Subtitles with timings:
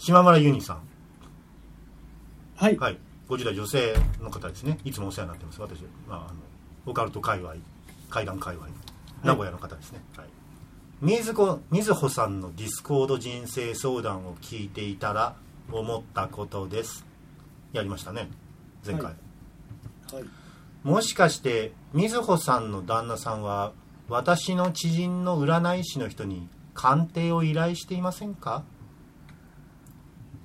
[0.00, 0.80] 島村由ニさん。
[2.56, 2.78] はい。
[2.78, 2.98] はい。
[3.28, 4.78] 50代女性の方ですね。
[4.82, 5.60] いつもお世話になってます。
[5.60, 6.40] 私、まあ、あの
[6.86, 7.56] オカルト界隈
[8.08, 8.68] 怪談界隈
[9.22, 10.26] 名古屋の方ですね、はい。
[11.02, 15.36] 水子水穂さんのディスコード人生相談を聞いていたら
[15.70, 17.04] 思ったことです。
[17.74, 18.30] やりましたね。
[18.86, 19.10] 前回、は
[20.12, 20.14] い。
[20.14, 20.24] はい。
[20.82, 23.74] もしかして水穂さんの旦那さんは
[24.08, 28.64] 私の知人の占い師の人に鑑定を依頼していませんか？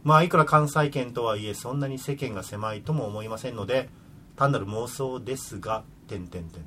[0.05, 3.89] まあいくら関西圏とはいえそんなに世間が狭いとも思いませんので
[4.37, 6.63] 単なる妄想ですが点点点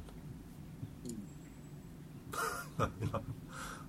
[2.78, 2.88] と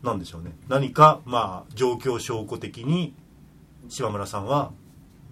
[0.03, 3.15] なんでしょうね何かまあ状況証拠的に
[3.89, 4.71] 島村さんは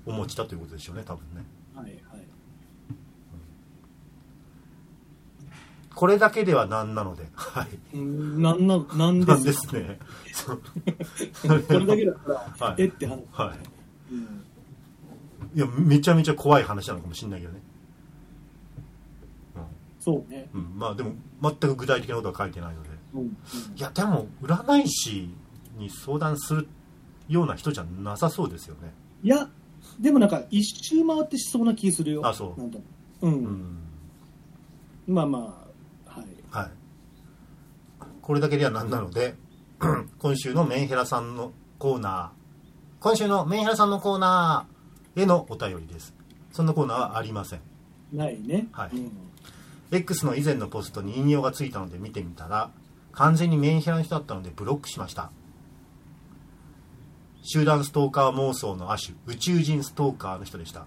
[0.07, 1.45] お持ちだということでしょうね多分ね
[1.75, 1.85] はい。
[1.85, 2.25] はい。
[5.93, 9.99] これだけではなんなのではいうんなんな、なんなんでですすね。
[11.45, 13.23] これだけだったら、はいえって話。
[13.31, 13.76] はい。
[14.11, 14.43] うん
[15.55, 17.59] いや、めちゃめちゃ怖い話なのかもしれないけどね。
[19.99, 20.47] そうね。
[20.53, 20.61] うん。
[20.61, 22.89] うん、まあでも、全く具体的なことは書いてないので。
[23.13, 23.21] うん。
[23.21, 23.27] うん
[23.75, 25.29] いや、でも、占い師
[25.77, 26.67] に相談する
[27.27, 28.93] ような人じゃなさそうですよね。
[29.23, 29.49] いや、
[29.99, 32.25] でもなんか一周回ってしそうな気するよ。
[32.25, 32.83] あそうなんとも
[33.21, 33.27] う。
[33.27, 33.77] うんん。
[35.07, 35.67] まあま
[36.05, 36.27] あ、はい。
[36.51, 36.71] はい。
[38.21, 39.35] これだけではなんなので、
[40.19, 42.36] 今週のメンヘラさんのコーナー、
[42.99, 46.15] 今週のメンヘラさんのコーナーへのお便りです。
[46.51, 47.61] そんなコーナーはありません。
[48.11, 48.67] ないね。
[48.71, 49.11] はいうん
[49.89, 52.71] X の以前のポストに引用がついたので見てみたら
[53.13, 55.31] 完全にメンヘラの人だったのでブロックしました
[57.41, 60.85] 集団ストーカー妄想の亜種宇宙人ストーカーの人でした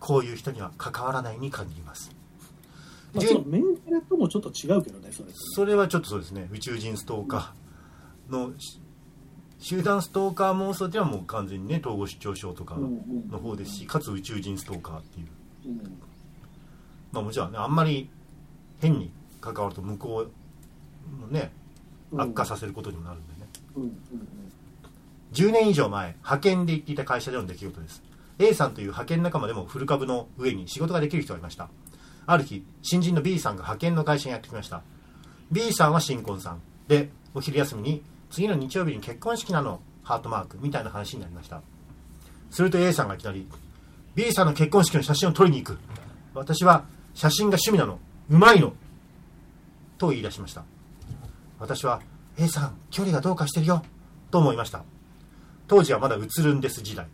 [0.00, 2.10] こういう人には関わらないに限ります
[3.14, 3.22] メ
[3.58, 5.28] ンヘラともちょっと違うけどね、それ。
[5.32, 8.80] それはちょっとそうですね宇宙人ストーカーのし
[9.58, 12.76] 集団ストーカー妄想っていうのはもう完全にね統合失調症とか
[13.30, 15.26] の方ですしかつ宇宙人ストーカーっていう。
[15.66, 15.98] うん。
[17.12, 18.10] まあもちろんねあんまり
[18.80, 21.52] 変に関わると向こうのね
[22.12, 22.20] うん。
[22.20, 23.92] 悪化させることにもなるんでね、うんうん
[25.32, 28.02] 10年以上前派遣で行っていた会社での出来事です。
[28.38, 31.68] A さんという派遣仲間でもフル株の上に仕事ができる人がいました。
[32.26, 34.82] ある日新人の B さんが派遣の会社にやってきました。
[35.50, 36.62] B さんは新婚さん。
[36.88, 38.02] でお昼休みに
[38.36, 41.62] 次の日曜日に結婚式なのハートマークみたいな話になりました。
[42.50, 43.48] すると A さんがいきなり
[44.14, 45.78] B さんの結婚式の写真を撮りに行く。
[46.34, 47.98] 私は写真が趣味なの
[48.28, 48.74] うまいの
[49.96, 50.64] と言い出しました。
[51.58, 52.02] 私は
[52.36, 53.82] A さん距離がどうかしてるよ
[54.30, 54.84] と思いました。
[55.66, 57.06] 当時はまだ映るんです時代。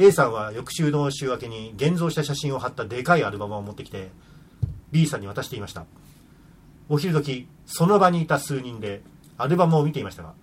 [0.00, 4.10] A さんは翌週の週明けに現像した写真を貼ったでかいアルバムを持ってきて
[4.90, 5.84] B さんに渡していました。
[6.88, 9.02] お昼時その場にいた数人で
[9.38, 10.34] アルバムを見ていましたが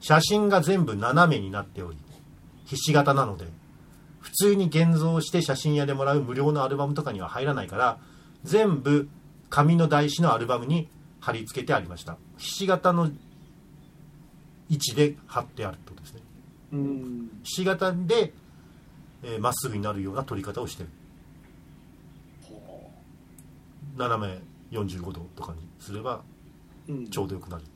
[0.00, 1.98] 写真が全部斜めになっており
[2.64, 3.46] ひし形なので
[4.20, 7.98] 普通に現像して写真屋でもらう無料のアルバムとかには入らないから
[8.42, 9.08] 全部
[9.48, 10.88] 紙の台紙のアルバムに
[11.20, 12.18] 貼り付けてありました。
[12.36, 13.10] ひし形の
[14.68, 16.20] 位置で貼ってあるってことですね。
[16.72, 17.30] うん。
[17.42, 18.32] ひし形で
[19.22, 20.88] えーま、っすぐになるような撮り方をしてる。
[23.96, 24.40] 斜め
[24.78, 26.22] 45度とかにすれば
[26.88, 27.08] うん。
[27.08, 27.62] ちょうどよくなる。
[27.62, 27.75] ううん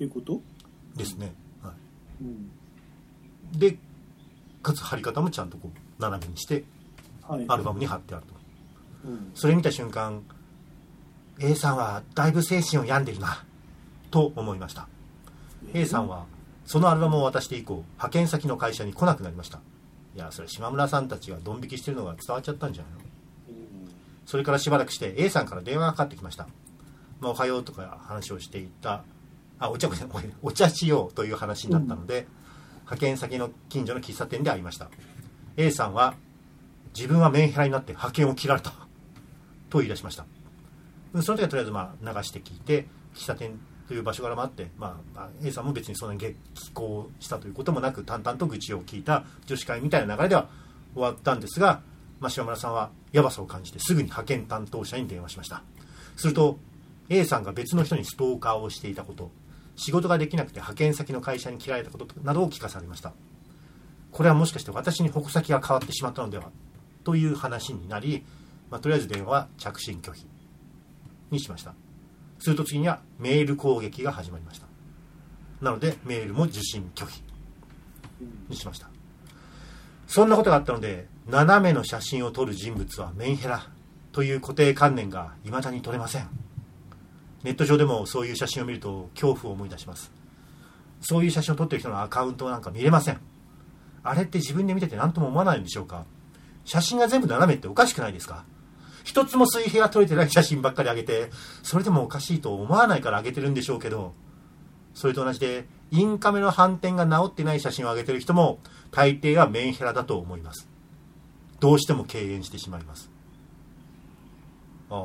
[0.00, 0.40] いうこと？
[0.96, 1.72] ですね、は
[2.20, 2.50] うん。
[3.54, 3.78] い、で
[4.62, 6.64] かつ貼り方もちゃんとこう斜めにして
[7.22, 7.44] はい。
[7.48, 8.34] アルバムに貼ってあると。
[9.08, 9.32] うん。
[9.34, 10.22] それ見た瞬間
[11.38, 13.44] A さんはだいぶ精神を病んでるな
[14.10, 14.88] と思いました。
[15.74, 16.26] A さんは
[16.64, 19.60] そのアルバムを渡して以降派遣先の会社に来なくなりました。
[20.14, 23.00] いやそれ島村さんたちがドン引きしてるのが伝わっちゃったんじゃないの？
[24.24, 26.48] それからしばらくして A さんから電話がかかってきました、
[27.20, 29.04] まあ、おはようとか話をしていた
[29.58, 29.88] あお茶
[30.42, 32.26] お茶しようという話になったので、
[32.80, 34.88] 派遣先の近所の喫茶店で会いました。
[35.56, 36.14] A さんは
[36.94, 38.70] 自分はメンヘラになって派遣を切られた
[39.70, 40.24] と言い出しました。
[41.22, 43.58] その時はとりあえずまあ流して聞いて喫茶店
[43.88, 46.36] という場所柄もあって、まあ、まあ A さんも別にそんなに激
[46.74, 50.48] 高したということもなく淡々と愚痴を聞いた女子会みたいな流れでは
[50.94, 51.80] 終わったんですが、
[52.20, 55.62] まあ、島村さんはやばさを感じてすぐに派遣担当者に電話しました。
[56.16, 56.58] すると
[57.08, 59.30] A さんが別の人にストーカーをしていたこと
[59.76, 63.12] 仕事ができなくて派遣先の会社に切られたことなどを聞かされました。
[64.10, 66.50] これはもしかして私に矛先が変わってしまったのでは
[67.04, 68.24] という話になり、
[68.70, 70.26] まあ、とりあえず電話は着信拒否
[71.30, 71.74] にしました。
[72.38, 74.66] すると次にはメール攻撃が始まりました。
[75.60, 77.22] なのでメールも受信拒否
[78.48, 78.88] にしました。
[80.06, 83.68] そんなことがあったので斜めの写真を撮る人物はメンヘラ
[84.12, 86.45] という固定観念が未だに取れません。
[87.46, 90.12] ネット上でもそういう写真を見ると恐怖を思い出します
[91.00, 93.20] そういう写真を撮ってる人のアカウントなんか見れません
[94.02, 96.04] あれって自分で見てて何とも思わないんでしょうか
[96.64, 98.44] 写真が全部斜めっておかしくないですか
[99.06, 101.30] 一つも水平が撮れてない写真ばっかり上げて、
[101.62, 104.14] それでもおかしいと思わないから上げてるんでしょうけど、
[104.94, 108.58] それと同じで、インカメの反転が治ってない写真を上げてる人も、
[108.90, 110.68] 大抵はメンヘラだと思います。
[111.60, 113.08] どうしても敬遠してしまいます。
[114.90, 114.98] ああ。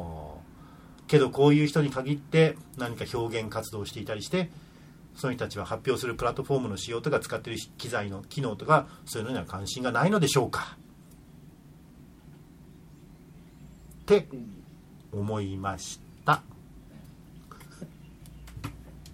[1.12, 4.50] けどこういう人に限って何か表現活動をしていたりして、
[5.14, 10.78] その人たちは発表するプラットフォームの仕様とか使ってる機材の機能とか、そういうのには関心がないのでしょうか
[14.04, 16.44] ってうん思いました。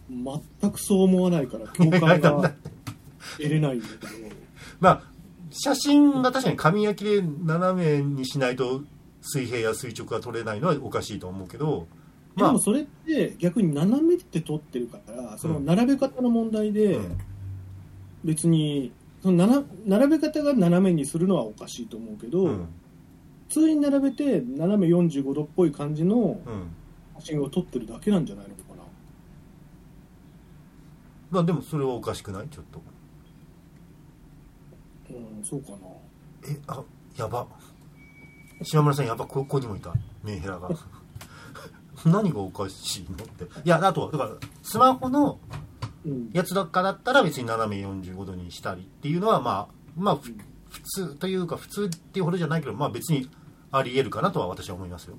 [0.07, 2.53] 全くそう思わないから共感が
[3.38, 4.07] 得れないんだけど
[4.79, 5.03] まあ、
[5.49, 8.83] 写真が確かに紙焼きで斜めにしないと
[9.27, 11.88] 水平や垂直が取れないのはおかしいと思うけど、
[12.35, 12.47] まあ。
[12.50, 17.18] でも、それって逆に斜めって撮ってるからその並べ方の問題でうん。
[18.24, 18.91] 別に
[19.21, 22.68] その並べ方が斜めにするのはおかしいと思うけど、うん、
[23.47, 26.15] 普通に並べて斜め45度っぽい感じの
[26.45, 26.73] うん。
[27.19, 28.83] 写真を撮ってるだけなんじゃないのかな。
[31.31, 32.47] まあでもそれはおかしくない？
[32.50, 32.80] ちょっと。
[35.09, 35.77] うんそうかな。
[36.47, 36.83] え、あ、
[37.18, 37.47] やば。
[38.63, 39.94] 島村さんやば、ここにもいた。
[40.24, 40.69] メンヘラが。
[42.06, 43.24] 何がおかしいの？
[43.24, 43.44] って。
[43.44, 44.31] いや、あと、だから、
[44.63, 45.39] スマホの
[46.06, 49.68] うんやつだかだったら別に斜め45度にしたりっていうのは、まあ、
[49.98, 50.33] まあ、ふ
[50.69, 53.30] 普通というか、普通っていうほどじゃないけど、まあ別に
[53.71, 55.15] あり得るかなとは私は思いますよ。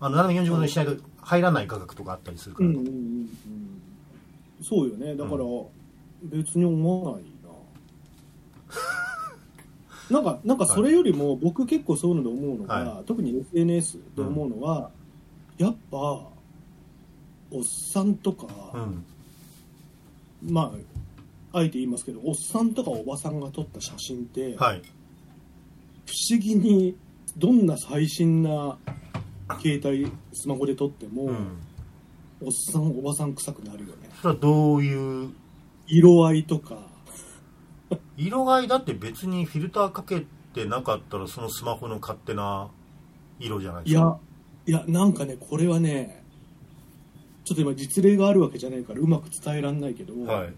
[0.00, 2.68] あの、斜め45度にしないと入らない価格とかあったりするから。
[2.68, 3.80] うんうんうんうん
[4.62, 5.44] そうよねだから
[6.22, 7.22] 別に思わない
[10.10, 14.90] ななんかなんかそれよりも僕結構そういうので思うのが、は特に SNS で思うのは、
[15.56, 17.62] やっぱおっ
[17.92, 19.04] さんとか、うん。
[20.42, 20.72] ま
[21.52, 24.82] ああえて言いますけどおっさんとかおばさんが撮った写真って、はい。
[26.06, 26.96] 不思議に
[27.36, 28.78] どんな最新な
[29.60, 31.58] 携帯スマホで撮っても、うん。
[32.42, 35.30] おっさんおばさん臭くなるよねそれはどういう、
[35.86, 36.89] 色合いとか
[38.20, 42.68] 色合いだって別にフィルターかけてなかったらそのスマホの勝手な
[43.38, 44.18] 色じゃないいですか？
[44.66, 46.22] やいやなんかねこれはね
[47.44, 50.52] ちょっと今実例があるわけじゃないからうまく伝えらんないけど、はい。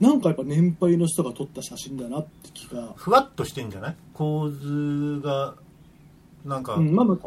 [0.00, 3.96] なんかやっぱ年配の人が撮った写真だなって気が、ふわっとしてんじゃない？
[4.12, 5.54] 構図が、
[6.44, 7.18] なんか、うん、まあまあ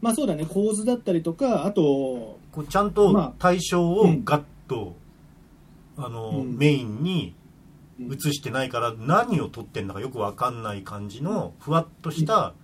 [0.00, 0.46] まあそうだね。
[0.46, 1.82] 構図だったりとかあと
[2.50, 4.96] こうちゃんとまあ対象をガッと、
[5.96, 6.56] あの、うん。
[6.56, 7.43] メインにうん
[8.00, 12.54] 映してないから何を撮ってんだかよくわかんない感じのふわっとした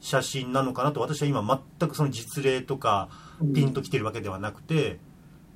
[0.00, 3.08] 写真なのかなと私は今全くその実例とか
[3.54, 4.98] ピンときてるわけではなくて、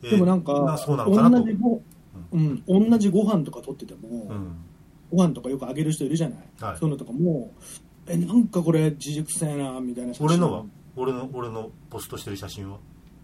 [0.02, 1.44] えーでもなんかそうなのかなと。
[1.46, 1.82] 同じご、
[2.32, 4.56] うん、同じご飯とか撮ってても、うん。
[5.11, 6.76] ご飯とかよくあげる人いるじゃない、はい。
[6.78, 7.52] そういうのとかも
[8.06, 10.26] えなんかこれ自熟せえなみたいな写真。
[10.26, 10.64] 俺のは？
[10.96, 12.78] 俺の俺のポストしてる写真は？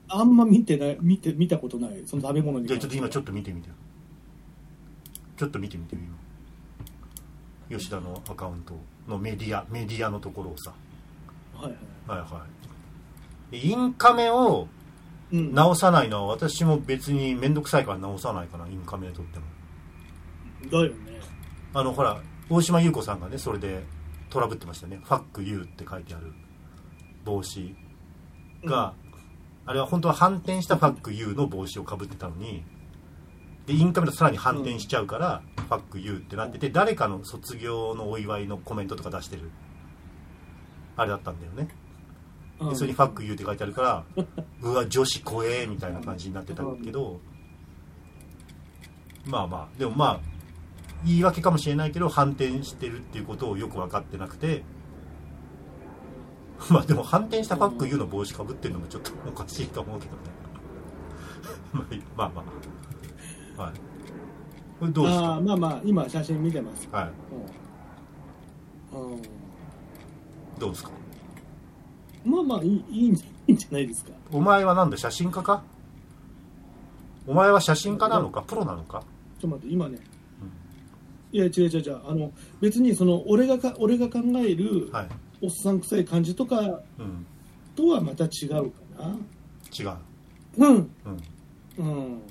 [0.08, 2.02] あんま見てない見て見たことない。
[2.06, 3.74] その食べ物にじゃあちょっと今ちょっっと見てみてよ
[5.40, 6.02] ちょっと見てみてよ
[7.70, 7.78] 今。
[7.78, 8.74] 吉田のアカウント
[9.08, 10.70] のメディアメディアのところをさ。
[11.54, 11.72] とはい
[12.06, 12.18] はい。
[12.20, 12.46] はいは
[13.50, 13.52] い。
[13.52, 14.68] でインカメを
[15.32, 15.54] うん。
[15.54, 19.46] 直さないのは私も別に面倒くさいから直さないかなインカメで撮っても。
[20.70, 21.20] だよね。
[21.72, 22.20] あのほら
[22.50, 23.82] 大島優子さんがねそれで
[24.28, 26.34] トラブってましたね「ファックユー」って書いてある。
[27.24, 27.74] 帽子。
[28.62, 28.92] が、
[29.64, 32.62] あれは本当は反転したファックユーの帽子をかぶってたのに
[33.70, 39.48] でインカメだとさらに反転しちゃうから、ファックユーってなってて誰かの卒業のお祝いのコメントとか出してる。
[40.96, 41.68] あれだったんだよね。
[42.58, 42.70] うん。
[42.70, 44.04] でそれに「ファックユー」って書いてあるから
[44.60, 47.20] うわ女子怖えみたいな感じになってたけど
[49.24, 50.20] まあまあでもまあ
[51.04, 54.64] 言い訳かもしれないけど反転してるっていうことをよく分かってなくて
[56.68, 60.18] まあでも反転した「ファックユー」の帽子かぶってるのもちょっとおかしいと思うけどね。
[62.16, 62.79] まあまあまあ
[63.56, 63.72] はい。
[64.78, 67.10] これどうですあかーまあまあ今写真見てます、はい。
[68.94, 69.12] うん。
[69.12, 69.22] うん
[70.58, 70.90] どうですか？
[72.24, 74.12] まあまあいいいいんじゃいいんじゃないですか。
[74.30, 75.62] お前はなんだ写真家か？
[77.26, 78.42] お前は写真家なのか？
[78.42, 79.02] プロなのか？
[79.40, 79.98] ちょっと待って今ね、
[81.32, 82.00] いや違う違う違う。
[82.06, 85.08] あの別にその俺がか俺が考えるはい。
[85.42, 86.60] おっさん臭い感じとか
[86.98, 87.26] うん。
[87.74, 89.16] とはまた違うかな。
[89.72, 89.96] 違う。
[90.58, 90.90] うんうん。
[91.78, 92.22] うん、うん、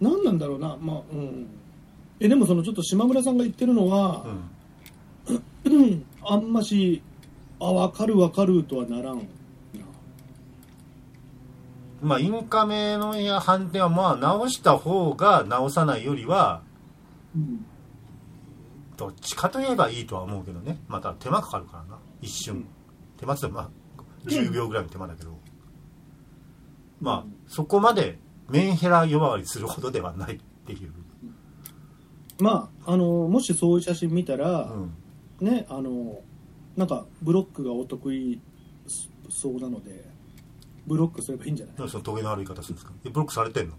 [0.00, 0.76] 何なんだろうな。
[0.80, 1.46] まあうん。
[2.20, 4.24] えでもそのちょっと島村さんが言ってるのは
[5.26, 5.72] う、ん。
[5.72, 7.02] うん、あんまし
[7.60, 9.22] あ分かる分かるとはならんな。
[12.02, 16.62] まあ、インカメのや反転は、まあ、直した方が直さないよりは、
[17.36, 17.66] うん。
[18.96, 20.78] どっちかといえばいいとは思うけどね。
[20.88, 21.98] また手間かかるからな。
[22.22, 22.66] 一瞬、うん。
[23.18, 23.70] 手間って言ってもまあ
[24.26, 25.38] 10秒ぐらいの手間だけど、
[27.00, 28.18] まあうんそこまで
[28.50, 30.92] メンヘラ呼ばわりするほどではないっていう、
[32.38, 34.70] まああのもしそういう写真見たら
[35.40, 36.20] う、ん、ねあの
[36.76, 38.40] なんかブロックがお得意
[39.28, 40.04] そうなので
[40.86, 41.88] ブロックすればいいんじゃない？
[41.88, 42.92] そのトゲのある言い方するんですか？
[43.04, 43.74] えブロックされてんの？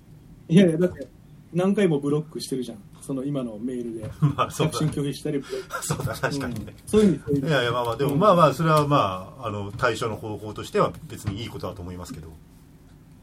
[0.49, 1.07] いやいやだって
[1.53, 2.77] 何回もブロックしてるじゃん。
[3.01, 4.03] その今のメールで。
[4.55, 5.41] 着信拒否したり
[5.81, 6.73] そうだ確かにね、うん。
[6.85, 12.29] そういう意味そういう意味いやいやまあまあでもまあまあそれはまああの対処の方法としては別にいいことだと思いますけど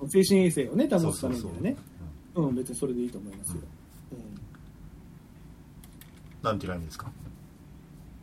[0.07, 1.77] 精神衛生をね保つためにはね。
[2.35, 3.63] うん別にそれでいいと思いますよ、
[4.13, 4.19] うん。
[6.41, 7.11] なんていインですか？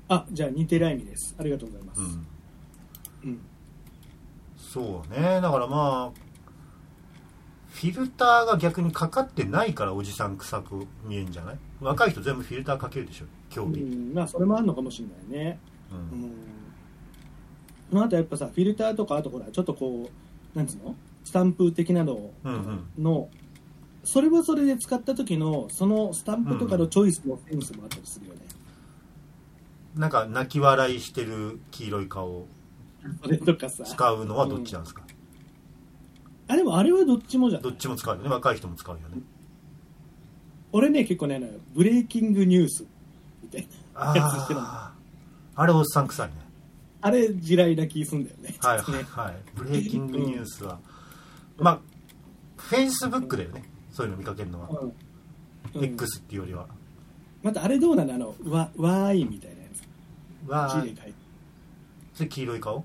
[0.07, 1.35] あじゃあ似てライミです。
[1.37, 2.27] ありがとうございます、うん。
[3.25, 3.41] うん。
[4.57, 5.41] そうね。
[5.41, 6.19] だからまあ
[7.71, 11.57] フィルターが逆にかかってないからおじさん臭く見えんじゃない？
[11.81, 15.59] 若い人全部フィルターかけるでしょ興味、うんまあそれもあるのかもしれないね。
[15.91, 16.31] ううんん。
[17.91, 20.09] まああとやっぱさフィルターとかあとほらちょっとこ
[20.55, 20.95] うなんつうの？
[21.25, 22.53] スタンプ的なのうん
[22.97, 23.03] うん。
[23.03, 23.29] の
[24.05, 28.39] それはそれで使った時のそのスタンプとかのチョイスのセンスもあったりするよね、
[29.95, 32.27] なんか泣き笑いしてる黄色い顔。
[32.27, 32.47] を
[33.23, 33.83] それとかさ。
[33.83, 35.03] 使うのはどっちなんですか、
[36.47, 38.29] あでもあれはどっちもじゃんどっちも使うよね。
[38.29, 39.17] 若い人も使うよね。
[40.71, 41.41] 俺ね結構ね
[41.73, 42.85] ブレイキングニュース
[43.41, 44.93] みたいなやつしてあ
[45.65, 46.33] れおっさん臭いね。
[47.01, 48.55] あれ地雷な気すんだよね。
[48.59, 49.35] はいちょっとねはい。
[49.55, 50.79] ブレイキングニュースは、
[51.57, 51.79] まあ
[52.57, 53.63] フェイスブックだよね。
[53.91, 54.93] そういうの見かけるのは、うん。
[55.75, 55.85] うん。
[55.85, 56.67] X っていうよりは。
[57.43, 60.49] またあれどうなのあのわわーいみたいなやつ。
[60.49, 61.17] わー字で書いて。
[62.13, 62.83] それ黄色い顔？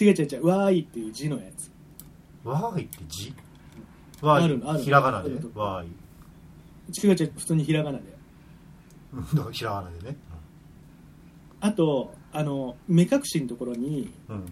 [0.00, 0.46] 違う違う違う。
[0.46, 1.70] わーいっていう字のやつ。
[2.44, 3.34] わーいって字？
[4.22, 5.90] わーいひらがなでわーい。
[7.04, 8.04] 違う違う普通にひらがなで
[9.12, 10.16] うんひらがなでね。
[11.60, 14.46] あとあの目隠しのところにうん。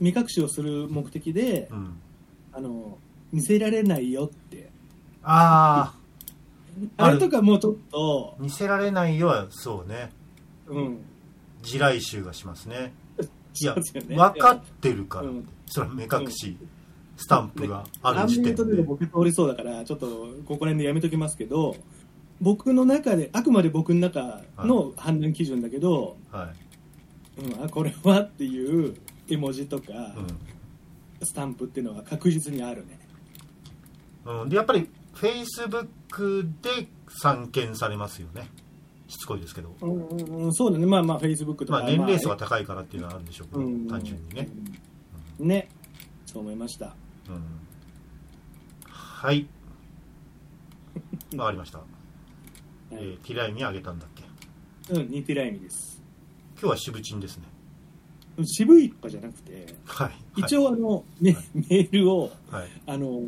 [0.00, 2.00] 目隠しをする目的で、うん
[2.58, 2.98] あの
[3.32, 4.68] 見せられないよって。
[5.22, 5.94] あ
[6.96, 8.34] ああれとかもうちょっと。
[8.36, 10.10] あ見せられないよはそうね。
[10.66, 10.98] うん。
[11.62, 12.92] 地雷臭がしますね。
[13.60, 15.48] いや分かってるから、うん。
[15.66, 16.56] それは目隠し、
[17.16, 20.06] スタンプがある時点で、で僕通りそうだからちょっと
[20.46, 21.76] ここら辺でやめときますけど
[22.40, 26.52] 僕の中であくまで僕の中の判断基準だけど、は
[27.38, 27.40] い。
[27.40, 28.96] うん、あこれはっていう
[29.28, 30.57] 絵文字とか、う
[31.22, 32.98] スタンプっていうのは確実にあるね。
[34.26, 38.48] んうん、でやっぱりフェイスブックで散見されますよね。
[39.08, 40.54] しつこいですけど、うんうんうん。
[40.54, 40.84] そうだね。
[40.86, 43.88] まあまあフェイスブックとか、まあ、年齢層が高いからっていうのはあるんでしょうけど、うん。
[43.88, 44.48] 単純にね、
[45.40, 45.48] うん。
[45.48, 45.68] ね。
[46.26, 46.94] そう思いました。
[47.28, 47.42] うん、
[48.90, 49.46] はい。
[51.36, 51.80] わかりました、
[52.90, 53.04] え はい。
[53.04, 54.24] ー、ティライミあげたんだっけ？
[54.94, 56.02] うん似てない意味です。
[56.60, 57.44] 今日は渋チンですね
[58.44, 60.10] 渋いとかじゃなくてはい。
[60.36, 63.20] 一応あの、メメールをはい、あの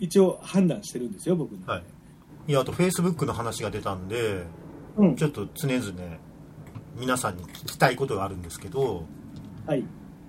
[0.00, 1.82] 一応判断してるんですよ僕の、はい、
[2.48, 4.44] いやあとフェイスブックの話が出たんで
[4.96, 5.16] うん。
[5.16, 5.92] ちょっと常々
[6.96, 9.04] 皆さんに聞きたいことがあるんですけど
[9.66, 9.84] はい。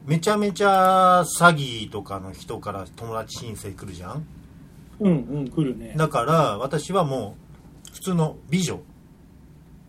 [0.06, 4.26] めちゃめちゃ詐欺とかの人から友達申請来るじゃん？
[5.00, 5.94] うんうん来るね。
[5.98, 7.36] だから私はも
[7.90, 8.80] う普通の美女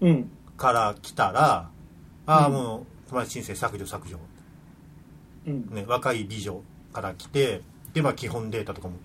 [0.00, 0.30] うん。
[0.56, 1.70] から来たら
[2.26, 2.52] ああうん。
[2.54, 4.22] もう友達申請削除削除、うん
[5.46, 6.60] ね、若い美女
[6.92, 7.62] から来て
[7.94, 8.96] でまあ基本データとかも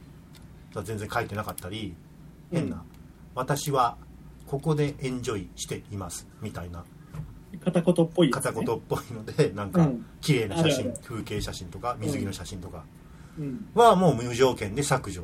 [0.83, 1.95] 全然書いてなかったり
[2.51, 2.81] 変な、うん
[3.33, 3.97] 私は
[4.45, 6.83] ここでエンジョイしていますみたいな。
[7.63, 10.99] 片言っぽいね、片言っぽいのでなんかうん綺麗な写真、あるある。
[11.03, 12.83] 風景写真とか水着の写真とか。
[13.39, 13.69] うん。
[13.73, 15.23] はもう無条件で削除。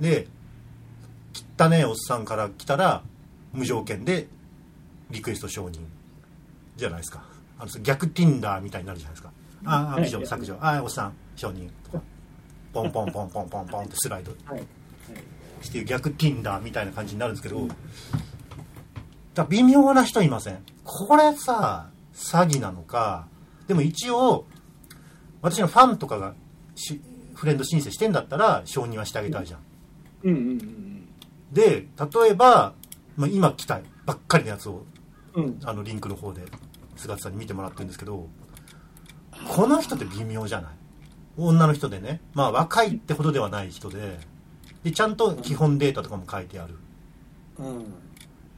[0.00, 0.26] で
[1.58, 3.02] 汚ねえおっさんから来たら
[3.52, 4.28] 無条件で
[5.10, 5.80] リクエスト承認
[6.76, 7.24] じゃないですか。
[7.58, 9.30] あの逆 Tinder みたいになるじゃないですか
[9.64, 10.56] ああ美女削除。
[10.60, 12.02] ああおっさん承認とか
[12.72, 14.32] ポンポンポンポンポンポンってスライド。
[14.44, 14.66] はい、はい、
[15.62, 17.66] して逆 Tinder みたいな感じになるんですけど、
[19.34, 20.58] だ微妙な人いません？
[20.84, 23.26] これさ詐欺なのか
[23.66, 24.46] でも一応
[25.42, 26.34] 私のファンとかが
[26.74, 27.00] し
[27.34, 29.60] フレンド申請してんだったら承認はしてあげたいじゃん、
[30.24, 30.34] うん。
[30.34, 31.08] うん
[31.52, 32.74] で例えば、
[33.16, 34.84] まあ、今来たばっかりのやつを
[35.34, 35.58] うんうん。
[35.64, 36.42] あのリンクの方で
[36.96, 38.28] 菅田さんに見てもらってるんですけど
[39.48, 40.70] この人って微妙じゃない？
[41.36, 42.20] 女の人でね。
[42.34, 44.18] まあ若いってほどではない人で。
[44.84, 46.78] でちゃんと基本データとかも書いてある、
[47.58, 47.66] うん。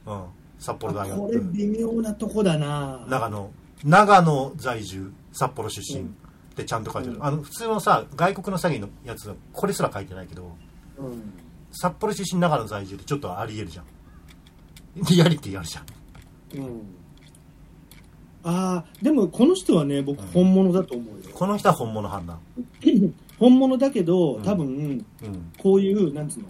[0.05, 0.25] うん、
[0.59, 3.05] 札幌大これ学微妙なとこだな。
[3.07, 3.51] 長野。
[3.83, 5.11] 長野在住。
[5.31, 6.01] 札幌出身。
[6.01, 6.07] っ
[6.55, 7.25] てちゃんと書いてある、うん。
[7.25, 10.55] あの普通のさ外国の詐欺のやつはこれすら書いてないけど
[10.97, 11.33] うん。
[11.71, 13.85] 札幌出身長野在住ってちょっとありえるじゃん。
[15.09, 16.63] リアリティあるじゃん。
[16.63, 16.81] うん。
[18.43, 20.27] ああ、でもこの人はね、僕うん。
[20.27, 21.29] 本物だと思うよ。
[21.33, 22.39] この人は本物判断
[23.39, 24.43] 本物だけど、うん。
[24.43, 25.51] 多分、うん。
[25.57, 26.47] こういう、なんつうの、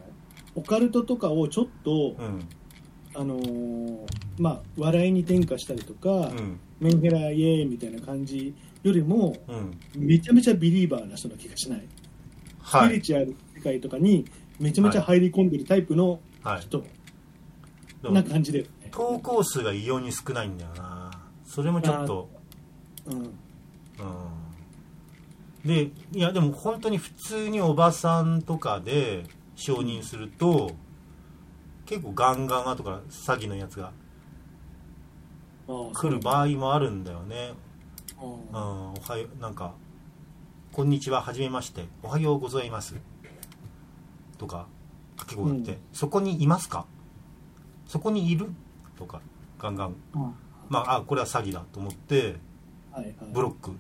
[0.56, 2.48] オカルトとかをちょっと、うん。
[3.14, 4.06] あのー
[4.40, 6.60] まあ、笑いに転化したりとか、うん。
[6.80, 9.78] メンヘライエーイみたいな感じよりも、うん。
[9.98, 11.80] めちゃめちゃビリーバーな人な気がしない。
[12.64, 14.26] スピリはいチュアル世界とかに
[14.60, 16.62] めちゃめちゃ入り込んでるタイプのはい。
[16.62, 16.80] 人
[18.02, 18.90] でもな感じだよね。
[18.92, 21.01] 投稿数が異様に少ないんだよな
[21.54, 22.30] それもちょっと。
[23.08, 23.18] うん。
[23.18, 23.32] うん。
[25.66, 30.72] でいやでも本当に普通におばさんとかで承認すると
[31.86, 33.92] 結構ガンガン後から詐欺のやつが
[35.68, 37.52] ああ来る場合もあるんだよね。
[38.18, 38.94] そううん。
[38.94, 39.74] おはようなんか
[40.72, 41.86] 「こんにちははじめまして。
[42.02, 42.96] おはようございます」
[44.40, 44.68] とか
[45.18, 45.78] 掛け声って、うん。
[45.92, 46.86] そこにいますか？
[47.88, 48.50] そこにいる？
[48.98, 49.22] とか
[49.60, 49.96] ガンガン。
[50.16, 50.32] あ
[50.72, 52.38] まああこれは詐欺だと思って。
[53.34, 53.72] ブロック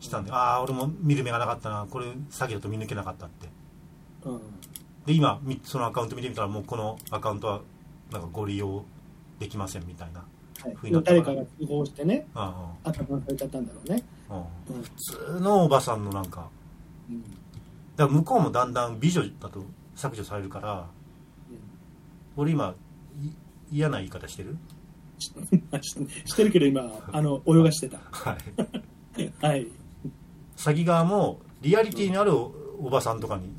[0.00, 3.48] したんで、ああ俺も見る目がなかったなこれ詐欺だと見抜けなかったって。
[4.24, 4.40] うん。
[5.06, 7.60] で今みそのアカウント見てみたらもうこのアカウントは
[8.10, 8.84] なんかご利用
[9.38, 10.24] できませんみたいな
[10.60, 10.74] はい。
[10.74, 11.22] ふうになったら。
[11.22, 12.50] 誰かが通報してね、うんうん。
[12.82, 14.02] 頭されちゃったんだろうね。
[14.28, 14.76] うん。
[14.76, 14.82] うん。
[14.82, 16.48] 普通のおばさんのなんか。
[17.08, 17.22] うん。
[17.22, 17.34] だか
[17.96, 19.62] ら向こうもだんだん美女だと
[19.94, 20.88] 削除されるから
[22.36, 22.74] 俺今
[23.22, 23.30] い
[23.70, 24.56] 嫌な言い方してる？
[25.20, 25.32] し
[26.24, 27.98] してるけど今、あの、泳がしてた。
[28.10, 28.36] は
[29.16, 29.32] い。
[29.44, 29.66] はい。
[30.56, 33.52] 詐欺側もリアリティのあるおおばさんとかに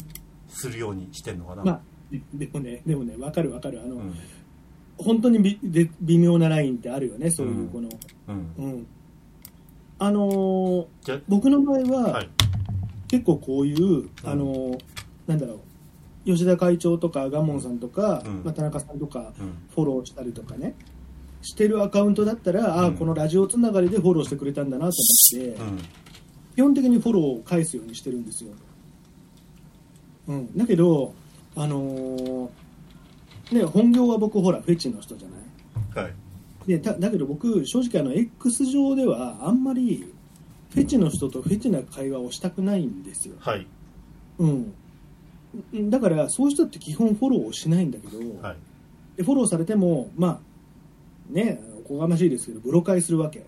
[0.47, 3.81] するようにしてんのかな、まあ、ででもね、でもね、わかるわかる。
[3.83, 4.13] あの、うん。
[4.97, 7.89] 本当にびで微妙なラインってあるよね、そういうこの。
[8.27, 8.53] うん。
[8.57, 8.87] うん。
[9.99, 12.29] あのー僕の場合は、はい。
[13.07, 14.79] 結構こういう、あのー
[15.27, 15.59] なんだろう、
[16.25, 18.43] 吉田会長とかガモンさんとか、うん。
[18.43, 19.53] まあ、田中さんとかうん。
[19.73, 20.75] フォローしたりとかね、
[21.41, 24.93] してるアカウントだったら、ああ、うんこのラジオつながりでフォローしてくれたんだなと
[25.37, 25.79] 思って、うん
[26.53, 28.51] 基本的にフォローを返すようにしてるんですよ。
[30.27, 31.13] うん、だけど、
[31.55, 32.49] あのー
[33.53, 35.37] ね、本業は僕、ほら、フェチの人じゃな
[36.03, 36.05] い？
[36.05, 36.13] はい
[36.67, 40.13] でだだけど僕、正直あの、X 上ではあんまり
[40.71, 43.35] フェチの人とフェチな会話をしたくないんですよ。
[43.39, 43.65] はい
[44.39, 44.73] うん。
[45.89, 48.57] だから、そういう人って基本フォローをしないんだけど、はい
[49.17, 50.39] でフォローされても、まあ、
[51.31, 53.45] ね、おこがましいですけど、ブロカイするわけ。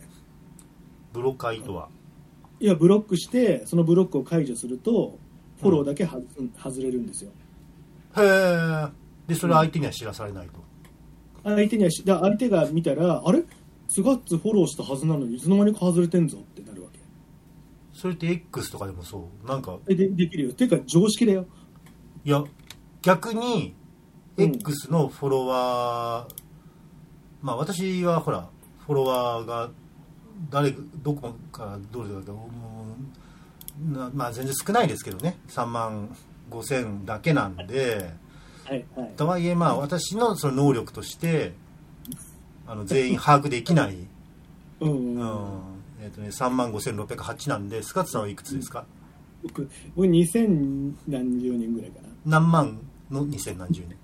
[1.11, 1.89] ブロカイとは？
[2.59, 5.17] いや、ブロックして、そのブロックを解除すると、
[5.59, 6.19] フォローだけは、
[6.57, 7.31] 外れるんですよ。
[8.17, 8.87] へえ
[9.27, 10.53] でそれは相手には知らされないと、
[11.43, 13.43] 相手にはし、だ相手が見たら、あれ？
[13.87, 16.99] スガッツフォローしたはずなのに、いつの間にか外れてんぞってなるわけ。
[17.93, 19.47] それって X とかでもそう？
[19.47, 20.53] なんかえでできるよ。
[20.53, 21.45] ていうか、常識だよ。
[22.25, 22.43] いや
[23.01, 23.75] 逆に
[24.37, 26.42] うん X のフォロワー、
[27.43, 28.47] まあ私はほら
[28.87, 29.69] フォロワーが
[30.49, 32.47] 誰どこからどれだかも
[33.87, 35.37] うなまあ全然少ないですけどね。
[35.49, 36.15] 3万
[36.49, 38.11] 5千だけなんで。
[38.65, 39.11] はい、はい。
[39.17, 41.53] とはいえまあ私のその能力として
[42.65, 43.97] あの全員把握できない、
[44.79, 45.17] うん、ううん。
[45.17, 45.61] ん。
[46.01, 48.85] えーとね、3万5608なんでスカッツさんはいくつですか？
[49.43, 52.79] 僕、僕2000何十人ぐらいか何万
[53.09, 53.97] の2000何十年？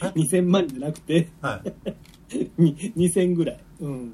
[0.00, 0.10] な。
[0.10, 1.68] 2000万じゃなくて、はい。
[1.68, 1.94] に
[2.58, 3.58] 2000ぐらい。
[3.80, 4.12] うん。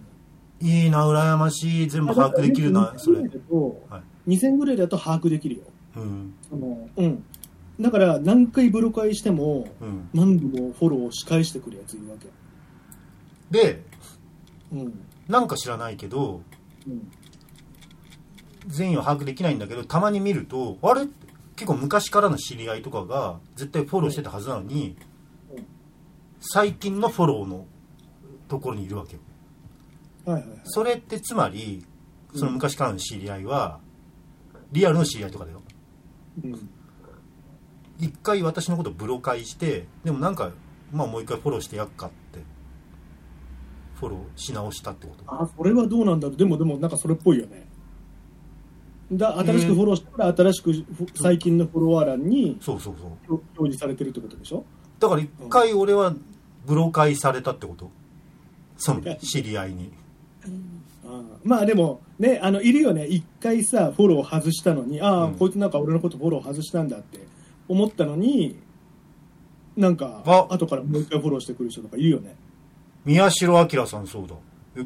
[0.60, 5.62] いいな羨ましい全部把握できるなそれ2000ぐらいだと、はい2000ぐらいだと把握できるよ。
[5.96, 7.24] うんそのうん。
[7.80, 12.28] だから、何回ブロカイしても、うん何度もフォローを仕返してくるやついるわけ。
[13.50, 13.82] で
[14.72, 14.92] うん。
[15.28, 16.42] なんか知らないけど
[16.86, 17.10] うん。
[18.66, 21.06] 全員を把握できないんだけどたまに見るとあれ？
[21.56, 24.96] 結構昔からの知り合いとかが絶対フォローしてたはずなのに
[25.50, 25.64] うん
[26.40, 27.66] 最近のフォローの
[28.50, 29.20] ところにいるわけよ
[30.26, 30.60] はいはいはい。
[30.64, 31.86] それってつまり
[32.34, 33.80] その昔からの知り合いは
[34.72, 35.62] リアルの知り合いとかだよ
[36.44, 36.68] うん。
[37.98, 40.50] 一回私のことブロカイしてでもなんか
[40.92, 42.40] まあもう一回フォローしてやっかって
[43.94, 46.36] フォローし直したってことあ、それはどうなんだろう。
[46.38, 47.68] でも、でも、なんかそれっぽいよね。
[49.12, 50.86] だ新しくフォローしたら、新しくフ
[51.16, 54.64] 最近のフォロワー欄にそうそうそう表表示されてるってことでしょ？
[54.98, 56.14] だから一回俺は
[56.66, 57.90] ブロカイされたってこと
[58.80, 59.92] その知り合いに。
[61.04, 63.06] あまあでも、ね、あの、いるよね。
[63.06, 65.34] 一回さ、フォロー外したのに、ああ、うん。
[65.34, 67.20] こいつなんか俺のことフォロー外したんだって
[67.68, 68.58] 思ったのに、
[69.76, 70.46] なんか、あ。
[70.50, 72.36] 後からもう一回フォローしてくる人とかいるよね。
[73.04, 74.34] 宮代明さんそうだ。
[74.76, 74.84] え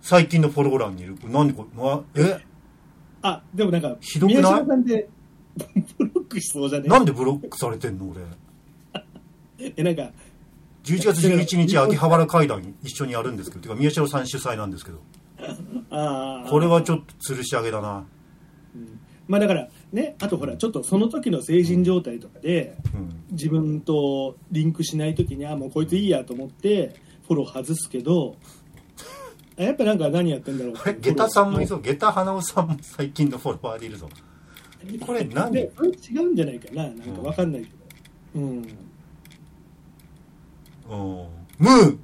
[0.00, 1.14] 最近のフォロー欄にいる。
[1.16, 2.40] これなんでこれわえ？
[3.22, 4.42] あ、でもなんか、ひどくない？
[4.42, 5.08] 宮島さんって、
[5.98, 6.88] ブロックしそうじゃね？
[6.88, 8.20] なんでブロックされてんの俺。
[9.76, 10.10] え、なんか、
[10.84, 14.98] 11月11日秋葉原会談一緒にやるんですけどてか宮代さん主催なんですけど。
[15.38, 18.04] これはちょっと吊るし上げだな。
[19.28, 23.22] まあだからねあとほらちょっとその時の精神状態とかでうん。
[23.30, 26.94] 自分とリンクしない時にあもうこいついいやと思って
[27.26, 28.36] フォロー外すけど
[29.58, 31.80] あやっぱなんか何やってんだろうこれ下駄さんもいそう。
[31.80, 34.08] 下駄花尾さんも最近のフォロワーでいるぞ。
[35.06, 35.52] これ何？
[35.52, 35.70] で
[36.12, 36.82] 違うんじゃないかな。
[36.84, 37.76] なんかわかんないけど。
[38.34, 38.78] うんうん
[41.58, 41.98] ムー。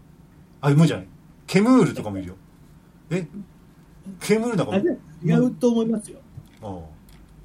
[0.60, 1.08] あムーじゃない。
[1.46, 2.34] ケムールとかもいるよ。
[3.10, 3.26] え？
[4.20, 6.18] ケムールなんかあじゃあ違うと思いますよ、
[6.62, 6.66] う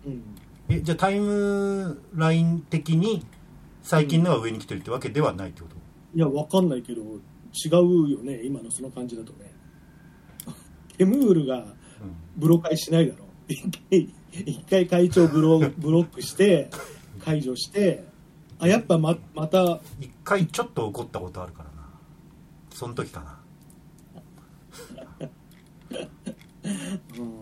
[0.09, 0.11] ん。
[0.11, 0.23] うん、
[0.69, 3.25] えじゃあタイムライン的に
[3.81, 5.75] 最近のが上に来てるってわけではないってこと、
[6.15, 8.41] いやわかんないけど違うよね。
[8.43, 9.51] 今のその感じだとね。
[10.97, 11.65] ケムールがうん。
[12.37, 13.25] ブロ会しないだろ。
[13.47, 14.09] 一回
[14.45, 16.69] 一回会長ブロブロックして
[17.19, 18.05] 解除して
[18.63, 19.81] あやっぱままた。
[19.99, 21.89] 一回ちょっと怒ったことあるからな。
[22.71, 23.39] その時かな。
[25.91, 27.39] うん。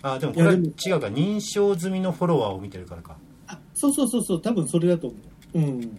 [0.00, 0.64] あでもこれは違う
[1.00, 3.16] か認証済みのフォロワーを見てるからか。
[3.48, 5.16] あそうそうそうそう多分それだと思
[5.54, 5.58] う。
[5.58, 5.98] うん。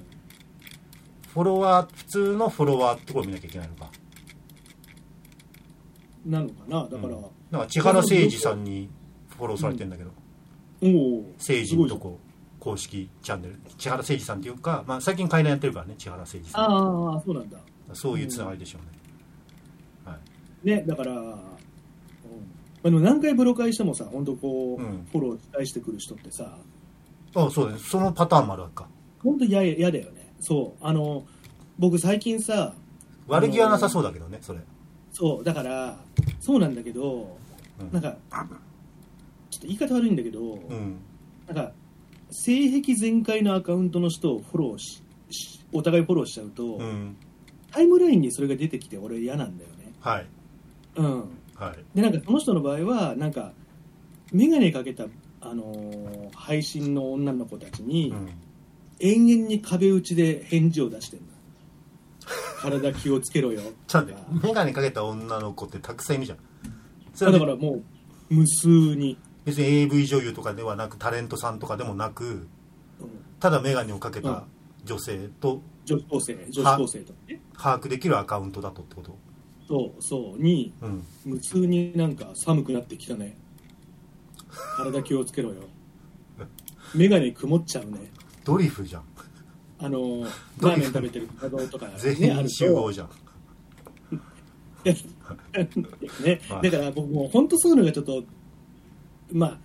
[1.33, 3.91] フォロワー普通のフォロワーってところを見なきゃいけないのか。
[6.25, 7.23] なのかなだから、うん。
[7.51, 8.89] なんか千原誠二さんに
[9.35, 10.11] フォローされてんだけど、
[10.81, 12.19] おお政治のとこ
[12.63, 16.63] 公式チャンネル千原誠二さんっていうか、まあ、最近会談やってるからね千原誠二さん。
[16.63, 17.57] ああそうなんだ。
[17.91, 18.81] そういうつながりでしょう
[20.09, 20.17] ね、は
[20.63, 20.67] い。
[20.67, 21.19] ねだから、うん。
[21.19, 21.35] ま
[22.85, 25.05] あ、でも何回ブロ会してもさ本当こう、うん。
[25.11, 26.57] フォロー返してくる人ってさ
[27.35, 27.89] あそうです。
[27.89, 28.87] そのパターンもあるわけか。
[29.21, 30.33] 本当嫌だよね。
[30.39, 30.85] そう。
[30.85, 31.25] あの
[31.77, 32.75] 僕最近さ
[33.27, 34.61] 悪気はなさそうだけどねそれ。
[35.11, 35.43] そう。
[35.43, 35.97] だから
[36.39, 37.37] そうなんだけど、
[37.81, 37.91] うん。
[37.91, 38.15] なんか
[39.49, 40.95] ちょっと言い方悪いんだけど、うん。
[41.45, 41.73] なんか
[42.33, 47.15] 性癖全開のアカウントの人をフォローししお互いフォローしちゃうと、うん。
[47.71, 49.93] タイムラインにそれが出てきて俺嫌なんだよね。
[49.99, 50.27] はい。
[50.95, 51.19] うん。
[51.55, 51.95] はい。
[51.95, 53.53] でなんかその人の場合はなんか
[54.31, 55.05] 眼鏡かけた、
[55.41, 58.29] あのー配信の女の子たちに、うん。
[58.99, 61.29] 延々に壁打ちで返事を出してるの。
[62.61, 63.61] 体気をつけろよ。
[63.87, 66.37] ちょっと眼鏡かけた女の子ってたくさんいるじゃん。
[67.31, 67.73] だからも
[68.29, 72.47] う無数に、別に AV 女優とかではなくタレントさんとかでもなく
[72.99, 73.09] うん。
[73.39, 74.45] ただ眼鏡をかけた
[74.83, 77.41] 女性と女子高生女子高生とかね。
[77.57, 79.17] 把握できるアカウントだとってこと。
[79.67, 80.41] そうそう。
[80.41, 81.05] にうん。
[81.25, 83.37] 無数になんか寒くなってきたね。
[84.77, 85.63] 体気をつけろよ。
[86.95, 88.11] 眼鏡曇っちゃうね。
[88.43, 89.03] ドリフじゃん。
[89.79, 90.21] あの
[90.61, 92.31] ラーメン食べてる画像とか全ね。
[92.31, 93.09] ある員集合とじゃん。
[94.85, 94.95] ね
[96.49, 98.23] はい だから僕もう本当そういうのがちょっと
[99.33, 99.57] まあ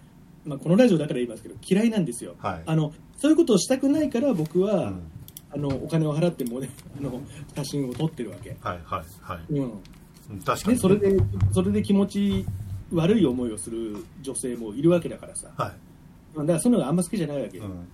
[0.45, 2.35] まあこのラジオだから言いますけど嫌いなんですよ。
[2.39, 2.63] はい。
[2.65, 5.03] あのそういうことをしたくないから僕は、うん。
[5.51, 7.23] あのお金を払ってもね あの
[7.57, 9.53] 写真を撮ってるわけ、はいはいはい。
[9.53, 9.63] うん。
[9.63, 10.75] うん確かに。
[10.75, 11.17] ね、それで
[11.53, 12.45] それで気持ち
[12.93, 15.51] 悪い思いをする女性もいるわけだからさ。
[15.57, 16.39] はい。
[16.39, 17.89] だからそういうのがあんま好きじゃないわけ、うん。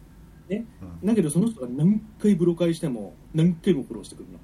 [0.49, 0.67] ね、
[1.03, 1.07] うん。
[1.07, 4.39] だけどその人が何回ブロ会しても何回もフォローしてくるの。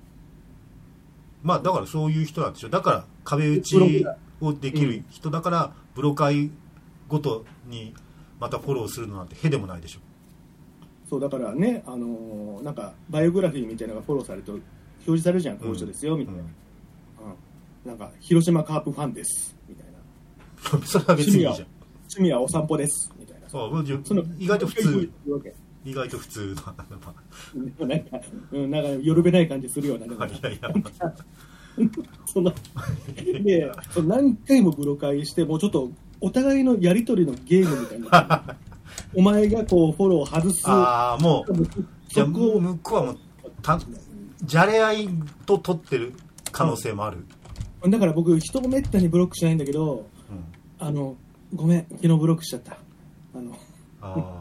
[1.43, 2.69] まあだからそういう人なんでしょ。
[2.69, 4.05] だから壁打ち
[4.41, 6.51] をできる人だからブロ会
[7.11, 7.93] ごとに
[8.39, 10.01] またフォローするのなんてへでもないでしょ。
[11.09, 14.65] そうだからね、あのーなんかバイオグラフィーみたいなのがフォローされると表
[15.05, 16.47] 示されるじゃん、こういう人ですよみたいな、うん。
[16.47, 16.55] うん
[17.85, 19.87] なんか広島カープファンですみたい
[20.81, 20.87] な。
[20.87, 21.55] それは別にいいじゃん。
[21.55, 23.47] 趣味はお散歩ですみたいな。
[23.53, 24.93] あうんその意外と普通。
[24.93, 25.55] 言うわけ。
[25.85, 26.95] 意外と普通だなで
[27.79, 28.21] もなんか、
[28.53, 30.19] うん、なんかよるべない感じするようなでも。
[30.19, 30.71] ま あいやいや
[32.27, 32.53] その
[33.43, 38.57] でその何回もブロ会してもうちょっとお互いのやり取りのゲームみたいな。
[39.15, 40.63] お前がこうフォローを外す。
[40.67, 41.53] ああもう
[42.09, 42.61] じゃあそこを。
[42.61, 43.19] 向こうはもう
[43.63, 43.81] た
[44.43, 45.09] じゃれ合い
[45.47, 46.15] と取ってる
[46.53, 47.27] 可能性もある、
[47.89, 50.87] だから僕人をめったにブロックしないんだけどうん。
[50.87, 51.17] あの
[51.55, 52.79] ごめん昨日ブロックしちゃった。
[53.35, 53.57] あの。
[54.01, 54.41] あ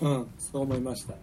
[0.00, 1.14] うんそう思いました。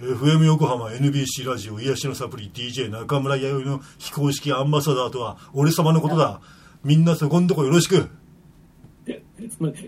[0.00, 6.40] FM 横浜 NBC ラジオ癒しのサプリ DJ 中村弥生の非公式アンバサダーとは俺様のことだ。
[6.82, 8.08] みんなそこんとこよろしく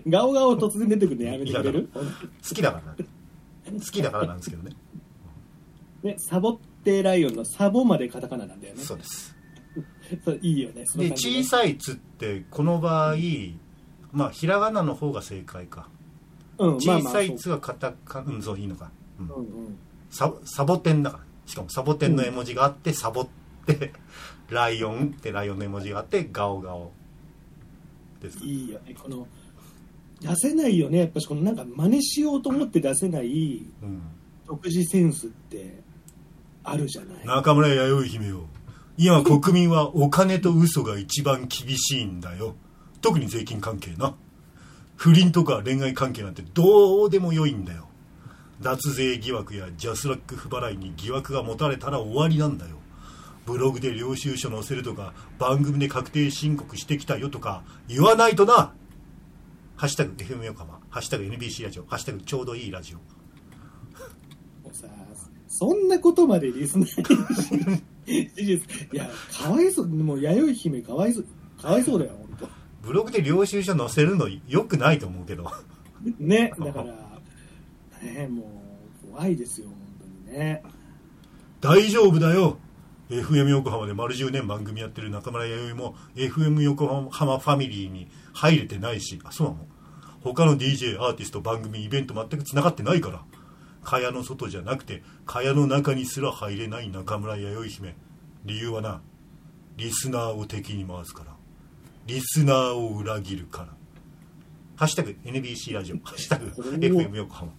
[0.07, 1.89] ガオガオ突然出てくるのやめてくれる？
[1.93, 3.79] 好きだからな。
[3.79, 4.75] 好きだからなんですけどね。
[6.03, 8.83] ねサボってライオンのサボまでカタカナなんだよね。
[8.83, 9.35] そうです。
[10.23, 13.15] そういいよねで小さい「つ」ってこの場合
[14.13, 15.89] まあひらがなの方が正解か。
[16.57, 19.27] うんまあ小さい「まあそうつ」がカタカナうんそういいのか、うん。
[19.27, 19.29] う。
[19.31, 19.77] んうん。
[20.09, 21.23] ササボテンだから。
[21.45, 23.27] しかもサボテンの絵文字があって、サボっ
[23.67, 23.93] て
[24.49, 26.91] ライオンってライオンの絵文字があってガオガオ
[28.19, 28.39] です。
[28.43, 29.27] いいよねこの
[30.21, 30.99] 出せないよね。
[30.99, 33.63] やっぱしこのなんか真似しようと思って出せない
[34.47, 35.81] 独自センスって
[36.63, 37.25] あるじゃない。
[37.25, 38.45] 中村弥生姫よ
[38.97, 42.55] 今国民はお金と嘘が一番厳しいんだよ。
[43.01, 44.15] 特に税金関係な。
[44.95, 47.89] 不倫とか恋愛関係なんてどうでもよいんだよ。
[48.61, 52.77] 脱税疑惑やジャスラック不払いに疑惑が持たれたら終わりなんだよ。
[53.45, 58.73] ブログで領収書載せるとか番組で確定申告してきたよとか言わないとな。
[59.77, 60.79] ハッシュタグ FM 横浜。
[60.89, 61.85] ハッシュタグ NBC ラジオ。
[61.85, 62.97] ハッシュタグちょうどいいラジオ。
[62.97, 63.03] も
[64.71, 64.87] うさ
[65.49, 68.29] そんなことまでリスナーに。
[68.35, 68.57] 事実。
[68.93, 69.87] いやかわいそう。
[69.87, 71.25] もう弥生姫かわいそう。
[71.61, 72.49] かわいそうだよ本
[72.83, 75.51] ブログで領収書載せるのよくないと思うけど。
[76.19, 76.85] 当ねだから
[78.01, 78.43] ねも
[79.03, 79.77] う怖いですよ本
[80.25, 80.63] 当にね。
[81.59, 82.59] 大丈夫だよ。
[83.09, 89.19] FM 横浜で丸10年番組やってる中村弥生も FM 横浜ファミリーに入れてないし。
[89.23, 89.67] あそうなの？
[90.21, 93.23] 他の DJ アーティスト番組イベント全くつながってないから。
[93.83, 97.95] 蚊帳の外じゃなくて蚊帳の中にすら入れない中村弥生姫。
[98.43, 99.01] 理由はな
[99.77, 101.35] リスナーを敵に回すから。
[102.07, 103.69] リスナーを裏切るから。
[104.75, 105.97] ハッシュタグ NBC ラジオ。
[106.03, 107.51] ハッシュタグ FM 横浜。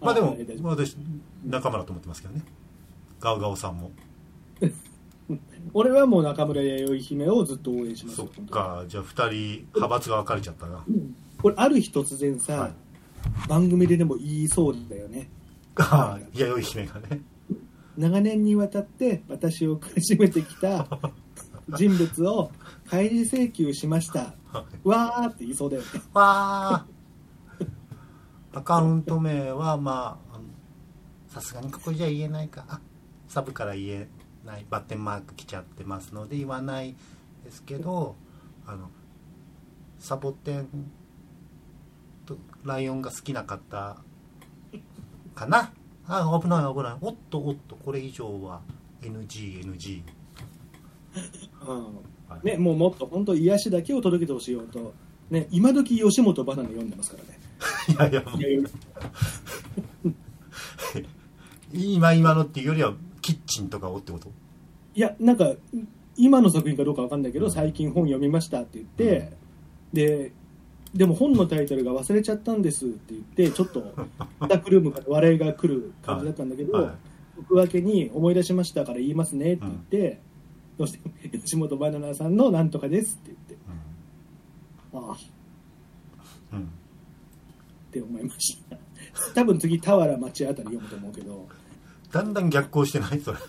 [0.00, 0.96] まあでも私
[1.44, 2.42] 仲間だと思ってますけどね。
[3.20, 3.90] ガオガオさんも
[5.74, 8.16] 俺はもう中村弥生姫をずっと応援します。
[8.16, 8.84] そっか。
[8.88, 10.84] じゃあ2人派閥が分かれちゃったな。
[11.40, 12.72] これある日突然さ、はい。
[13.48, 15.28] 番組ででも言いそうだよね。
[15.76, 17.22] ああ弥生姫がね。
[17.96, 20.86] 長年にわたって私を苦しめてきた
[21.76, 22.50] 人物を
[22.88, 24.34] 開示請求しました。
[24.84, 25.88] わーって言いそうだよね。
[26.14, 26.86] わあ
[28.52, 30.38] アカウント名はまあ
[31.28, 32.64] さすがにここじゃ言えないか。
[32.68, 32.80] あ
[33.28, 34.08] サブから言え
[34.44, 36.94] ないバッテンマーク来ちゃってますので言わない
[37.44, 38.16] ですけど
[38.66, 38.90] あの
[39.98, 40.68] サボテン
[42.26, 43.96] とライオンが好きな方
[45.34, 45.72] かな。
[46.10, 46.96] あ危ない危ない。
[47.00, 48.60] おっとおっとこれ以上は
[49.02, 50.02] NGNG
[51.66, 51.86] うん
[52.42, 54.92] ね、もうもっと本当癒しだけを届けてほしいよと、
[55.30, 57.38] ね、今時吉本バナナ読んでますからね。
[57.88, 58.30] いやいや。
[58.30, 58.68] もういやいや。
[61.72, 62.94] 今今のっていうよりは
[63.28, 64.30] キッチンとかをってこと？
[64.94, 65.52] いやなんか
[66.16, 67.52] 今の作品かどうかわかんないけど、うん。
[67.52, 69.32] 最近本読みましたって言って、
[69.92, 70.32] で
[70.94, 73.92] でも本のタイトルが忘れちゃったんですって言ってちょっと
[74.38, 76.84] バタクルームから笑いが来る感じだったんだけど、はい。
[76.84, 76.94] はい
[77.38, 80.20] 僕分けに思い出しましたから言いますねって言って、
[80.76, 83.56] そして吉本バナナさんのなんとかですって言って。
[84.92, 85.14] ああ。
[85.14, 85.18] っ
[86.54, 86.68] うん、うん、
[87.92, 88.76] て思いました。
[89.36, 91.46] 多分次俵町あたり読むと思うけど
[92.12, 93.20] だんだん逆行してない？
[93.20, 93.38] それ。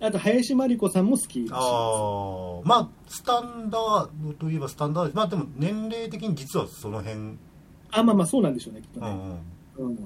[0.00, 1.46] あと林真理子さんも好き。
[1.50, 7.14] ああまあスタンダードといえばスタンダードまあでも年齢的に実はその辺。
[7.16, 7.38] うん
[7.90, 9.06] あまあまあそうなんでしょうねきっとね、
[9.78, 9.98] うんうん。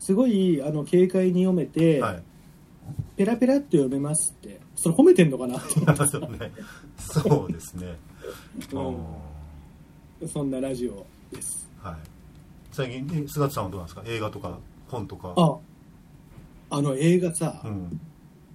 [0.00, 2.22] すごいあの軽快に読めて、はい。
[3.16, 4.60] ペラペラって読めますって。
[4.74, 5.60] それ褒めてんのかな？
[5.60, 6.52] と そうね。
[6.98, 7.96] そうですね。
[8.72, 9.16] 思
[10.20, 10.28] うん。
[10.28, 11.70] そんなラジオです。
[11.80, 11.96] はい
[12.74, 14.02] 最近え菅田さんはどうなんですか？
[14.06, 14.58] 映画とか
[14.88, 15.32] 本とか。
[15.36, 15.56] あ
[16.70, 18.00] あの映画さ、うん。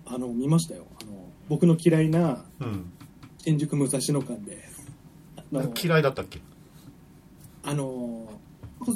[0.05, 0.85] あの見ましたよ。
[1.01, 1.11] あの
[1.47, 2.91] 僕の嫌いなうん。
[3.37, 4.67] 新宿武蔵野間で。
[5.37, 6.41] あの嫌いだったっけ？
[7.63, 8.29] あの
[8.79, 8.93] こ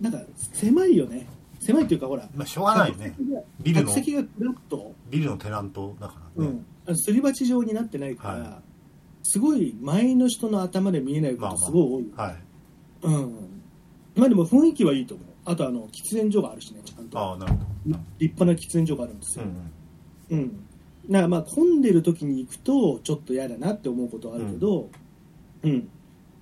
[0.00, 0.20] なんか
[0.54, 1.26] 狭いよね。
[1.58, 3.14] 狭いっていうかほらまあしょうがないよね。
[3.60, 3.88] ビルの。
[3.88, 4.94] 客席がフラット。
[5.10, 8.62] ビルのテナントだからね、うん、すり鉢状になってないから、は
[9.22, 11.58] すごい前の人の頭で見えないこまあまあ。
[11.58, 12.36] とすごい多い、はい。
[13.02, 13.49] うん
[14.20, 15.26] まあでも雰囲気はいいと思う。
[15.46, 17.18] あとあの喫煙所があるしねちゃんと。
[17.18, 17.58] ああなるほ
[18.18, 19.48] 立派な喫煙所があるんですど、よ。
[20.30, 20.48] うんうん、
[21.08, 24.90] だからまあ混んでる時に行くとちょっと嫌だなって思うことはあるけど
[25.62, 25.88] うん、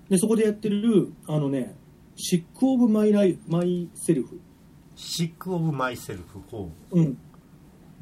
[0.08, 1.74] でそこでやってるあのね
[2.16, 7.18] Sick of My Li- Myself、Sick of Myself 4うん、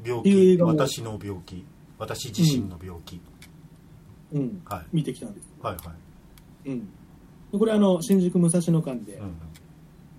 [0.03, 1.65] 病気私の病気。
[1.99, 3.19] 私自身の病気、
[4.31, 4.85] うん、はい。
[4.93, 5.93] 見てきたんです、はいは
[6.65, 6.69] い。
[6.69, 6.85] うん、
[7.51, 9.35] でこれあの新宿武蔵野間でうん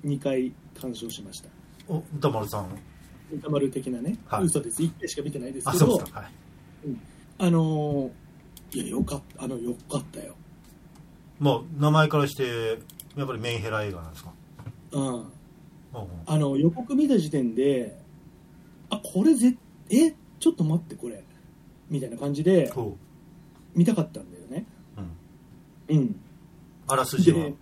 [0.08, 1.48] 2回鑑賞しました。
[1.88, 2.68] お歌丸さん。
[3.32, 4.44] 歌丸的なね、はい。
[4.44, 4.82] 嘘です。
[4.82, 5.86] 1回しか見てないですあけど。
[5.86, 6.20] そうですか。
[6.20, 6.30] はい。
[7.38, 8.10] あのー
[8.70, 9.44] いやよかった。
[9.44, 10.34] あのよかったよ。
[11.40, 12.78] まあ名前からして
[13.16, 14.32] やっぱりメンヘラ映画なんですか？
[14.92, 15.04] うん。
[15.04, 15.18] うんう。
[15.20, 15.24] ん
[16.26, 17.98] あの予告見た時点で
[18.90, 19.56] あこれぜ
[19.90, 21.24] えちょっと待ってこれ。
[21.88, 22.96] みたいな感じでそ
[23.74, 24.66] 見たかったんだよね。
[25.88, 26.20] う、うん、うん。
[26.86, 27.38] あらすじは？
[27.44, 27.54] で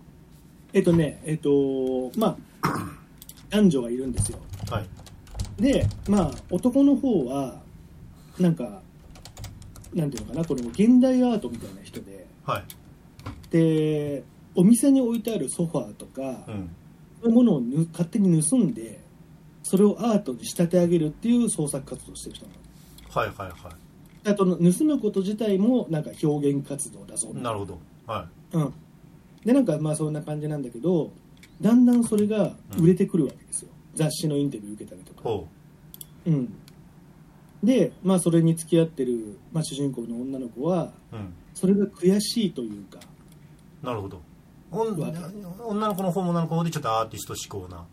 [0.73, 2.69] えっとねえっとまあ
[3.49, 4.39] 男女がいるんですよ。
[4.69, 4.87] はい。
[5.61, 7.61] でまあ男の方は
[8.39, 8.81] なんか
[9.93, 12.27] なんていうのかなこれも現代アートみたいな人で。
[12.45, 12.63] はい。
[13.49, 14.23] で
[14.55, 16.69] お店に置いてあるソファーとか、うん。
[17.21, 18.99] そういうものをぬ勝手に盗んで
[19.63, 22.57] それをアートに仕立て上げるっていう創作活動をしてる人なの。
[23.09, 23.75] はいはいは
[24.25, 27.79] あと盗むこと自体もなんか表現活動だそういなるほど。
[28.05, 28.73] はうん、
[29.45, 31.11] でなんかまあそんな感じなんだけど
[31.61, 35.29] だんだんそれが売れてくるわけですよ、雑誌のインタビュー受けたりとか、
[36.25, 36.29] う。
[36.29, 36.53] ん、
[37.63, 41.33] で、まあ、それに付き合ってる、まあ、主人公の女の子はううん。
[41.53, 42.99] それが悔しいというか。
[43.81, 44.21] なるほど。
[44.71, 45.11] おんわ
[45.65, 47.85] 女の子の方も女の子の方でちょっとアーティスト志向な。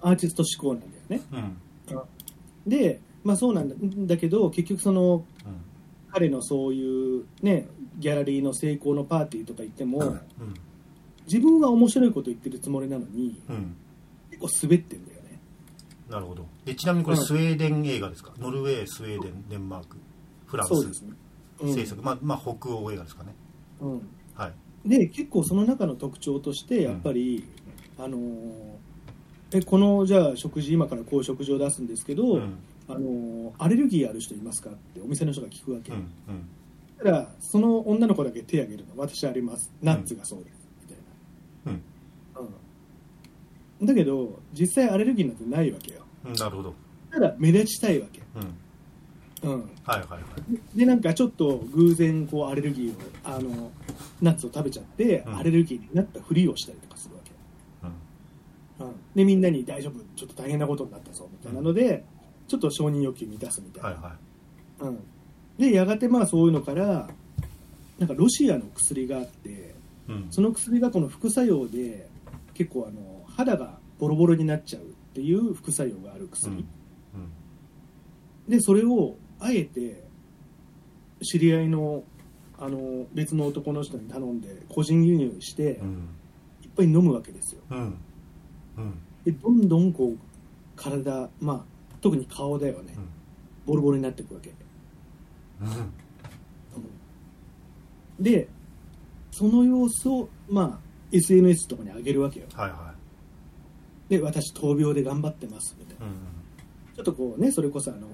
[0.00, 1.20] アーティスト志向なんだよね。
[1.32, 2.00] うん。
[2.66, 3.74] で、まあ、そうなんだ
[4.14, 5.24] だけど結局そのうん。
[6.10, 7.66] 彼のそういうね
[7.98, 10.20] ギャラリーの成功のパーティーとか行っても、うん
[11.26, 13.76] 自分は面白いこと言ってるつもりなのにうん。
[14.30, 15.40] 結構滑ってんだよね。
[16.10, 16.46] なるほど。
[16.64, 17.24] でちなみにこれうん。
[17.24, 19.96] スウェーデン映画ですか、ノルウェースウェーデンデンマーク
[20.46, 20.70] フランス。
[20.70, 21.12] そうですね、
[21.60, 21.74] うん。
[21.74, 23.34] 制作、まあまあ北欧映画ですかね。
[23.80, 24.52] うん、はい。
[24.88, 27.44] で結構その中の特徴としてやっぱり、
[27.98, 28.74] あのー
[29.52, 32.58] えこのじゃあ食事今からこう食事を出すんですけど、うん。
[32.86, 36.48] あのーアレルギーある人いますかってお店の人が聞くわけ、うんうん。
[36.98, 39.72] たらその女の子だけ手を挙げるの私あります。
[39.80, 40.98] ナッツがそうです、みたい
[41.66, 41.72] うん
[42.34, 42.48] な、うん、
[43.86, 46.00] だけど実際アレルギーなんてないわけよ。
[46.26, 46.74] うんなるほど。
[47.10, 48.20] ただ目立ちたいわけ、
[49.44, 49.52] うん。
[49.52, 50.18] うん、はいはいは
[50.74, 50.78] い。
[50.78, 53.70] でなんかちょっと偶然こうアレルギーをあの
[54.22, 55.36] ナッツを食べちゃって、うん。
[55.36, 57.30] アレルギーになったふりをしたりとかするわけ。
[58.82, 58.88] うん。
[58.88, 58.94] うん。
[59.14, 62.04] でみんなに大丈夫ちょっと大変なことになったぞみたいなので、
[62.48, 64.16] ちょっと承認欲求満たすみたいな、はいは
[64.80, 64.98] うん、
[65.58, 67.08] でやがてまあそういうのから
[67.98, 69.70] なんかロシアの薬があってい
[70.08, 70.26] うん。
[70.30, 72.08] その薬がこの副作用で
[72.54, 76.60] 結構あの肌がボロボロになっちゃうっていう副作用がある薬、うん。
[76.60, 76.66] うん。
[78.48, 80.04] でそれをあえて
[81.22, 82.04] 知り合いの
[82.58, 86.08] あの別の男の人に頼んで個人輸入してうん。
[86.62, 87.62] いっぱい飲むわけですよ。
[87.70, 87.78] うん。
[87.78, 88.98] うん。
[89.24, 90.18] でどんどんこう
[90.76, 91.64] 体まあ
[92.00, 92.94] 特に顔だよね、
[93.64, 94.52] ボロボロになっていくわけ、
[98.20, 98.46] で
[99.30, 100.78] その様子をまあ
[101.12, 102.46] SNS とかに上げるわけよ。
[102.52, 102.94] はいは
[104.08, 106.14] で私闘病で頑張ってますみたいな、いうん。
[106.94, 108.08] ちょっとこうねそれこそあの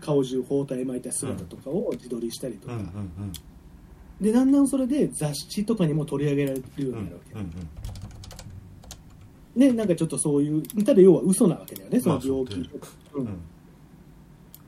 [0.00, 3.32] 顔中包帯巻いた姿とかを自撮りしたりとか、うんうん
[4.18, 7.50] でだんだんそれで雑誌とかにも取り上げられるよううんうんになるわけ、うん
[9.56, 12.62] ねなんかちょっとそういうただ要は嘘なわけだよねその病気。
[12.68, 13.26] とか、ううん。
[13.26, 13.38] ん。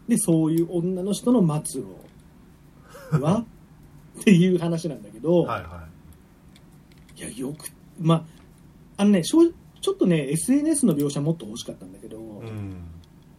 [0.09, 3.45] でそういう女の人の末路は？
[4.21, 5.87] っていう話なんだけど、はいは
[7.17, 7.21] い。
[7.21, 8.15] い、やよくま
[8.97, 12.85] ああのねしょうちょっとね SNS の描写もっと欲しかったんだけど、うん。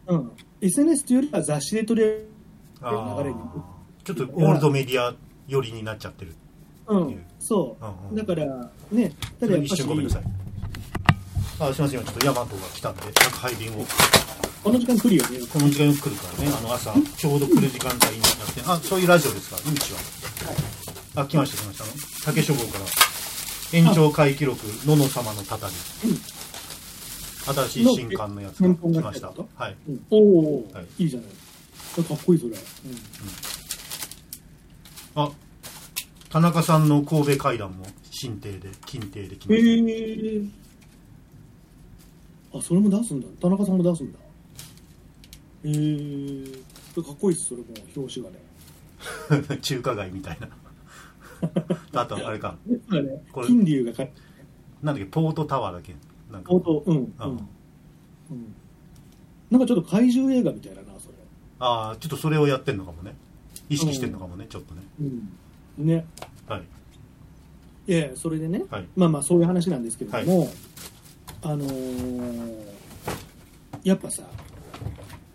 [0.08, 0.32] うん。
[0.60, 2.24] SNS というよりは雑誌で取り上げ
[2.82, 3.36] あ流れに。
[3.36, 3.50] ー
[4.04, 5.14] ちょっとオールドメディア
[5.46, 6.34] 寄りになっちゃってる
[6.88, 6.96] う。
[6.96, 7.24] ん。
[7.38, 8.16] そう、うんうん。
[8.16, 9.72] だからねただやっぱし。
[9.72, 10.22] 一瞬ごめんなさい。
[11.60, 13.84] あすいません今ちょっとヤマトが来たんで宅配便を。
[14.62, 15.38] この時間来るよね。
[15.52, 16.52] この時間よく来るからね。
[16.56, 18.62] あの朝ちょうど来る時間帯になって。
[18.66, 19.98] あそういうラジオですかうんちは
[21.16, 21.78] あ来ました来まし
[22.20, 22.24] た。
[22.26, 22.84] 竹書房から
[23.72, 25.72] 延長回記録のの様のたたり。
[27.42, 29.32] 新しい新刊のやつが来ました。
[29.56, 29.76] はい。
[29.88, 30.06] うん。
[30.10, 31.04] おお、はい。
[31.04, 31.30] い、いじゃない。
[32.04, 32.58] かっこいいそれ、うん。
[35.16, 35.30] あ
[36.30, 40.42] 田中さんの神戸会談も新亭で金亭で来まへしえ
[42.56, 43.26] あそれも出すんだ。
[43.40, 44.18] 田中さんも出すんだ。
[45.64, 45.70] へ
[46.98, 47.66] えかっこいいっすそれも。
[47.96, 49.46] 表紙がね。
[49.48, 50.48] た 中華街みたいな
[51.94, 52.56] あとあれか。
[53.46, 54.04] 金龍がか
[54.82, 55.10] なんだっけ？
[55.10, 55.94] ポートタワーだっけ？
[56.30, 56.52] なんか。
[56.52, 57.14] うんうん、うん
[58.30, 58.54] うん、
[59.50, 61.14] なんかちょっと怪獣映画みたいだなそれ。
[61.58, 63.14] ああちょっとそれをやってんのかもね。
[63.68, 64.82] 意識してんのかもね、ちょっとね。
[65.00, 65.86] うん。
[65.86, 66.04] ね。
[66.48, 66.62] はい。
[67.86, 68.86] いやいやそれでね、はい。
[68.96, 70.48] まあまあそういう話なんですけれども、
[71.42, 72.70] あのー
[73.82, 74.22] やっぱさ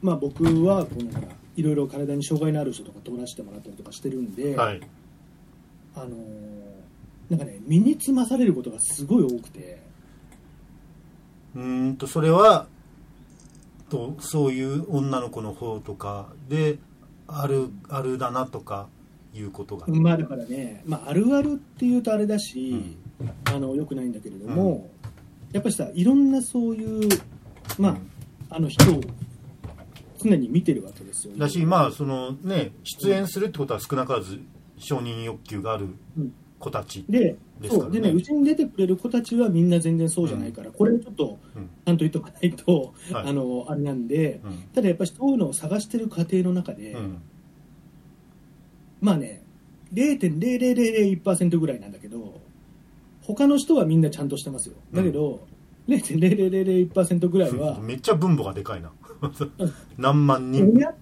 [0.04, 4.82] まあ僕はこのほらいろいろ体に障害のある人とか通らせてもらったりとかしてるんで、はい
[5.96, 6.46] あのー
[7.30, 9.82] なんかね身につまされることがすごい多くて。
[11.56, 12.68] うーんとそれは
[13.90, 16.78] とそういう女の子の方とかで
[17.28, 18.88] あるあるだなとか
[19.34, 22.98] いうことが、まあだからね、まあ、あるあるっていうとあれだし、
[23.46, 24.90] あのよくないんだけれども、
[25.52, 27.10] やっぱりさいろんなそういう
[27.80, 27.98] ま
[28.50, 29.02] あ、あの人を
[30.22, 34.42] 常に見てるわけですよ、だしまあそのね出演するってことは少なからず
[34.78, 36.34] 承認欲求があるうん。
[36.58, 37.70] 子たち、でね。
[37.70, 37.92] そう。
[37.92, 41.70] でねうちに出てくれる子たちはみんな全然そうじゃないから、これちょっとうん。
[41.86, 43.28] ちゃんと言っとかないと、はい。
[43.28, 44.58] あのあれなんで、うん。
[44.74, 47.22] ただやっぱりそういうのを探してる過程の中で、うん。
[49.02, 49.44] まあね
[49.94, 52.42] 0.0001%ぐらいなんだけど
[53.22, 54.76] 他の人はみんなちゃんとしてますよ。
[54.94, 55.48] だけど、
[55.88, 58.92] 0.0001%ぐらいは めっちゃ分母がでかいな。
[59.98, 60.72] 何万人。
[60.76, 60.88] 親？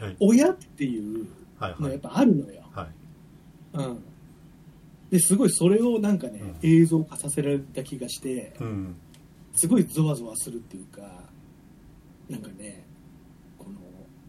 [0.00, 0.16] はい。
[0.20, 1.26] 親っていう
[1.60, 1.90] のやっはい。
[1.90, 3.78] はいぱあるのよ、はい。
[3.78, 4.04] うん、
[5.10, 8.96] ですごいそれをなんかね、う映像化させられた気がしてうん。
[9.54, 11.00] すごいゾワゾワするっていうか
[12.28, 12.84] なんかね
[13.58, 13.78] この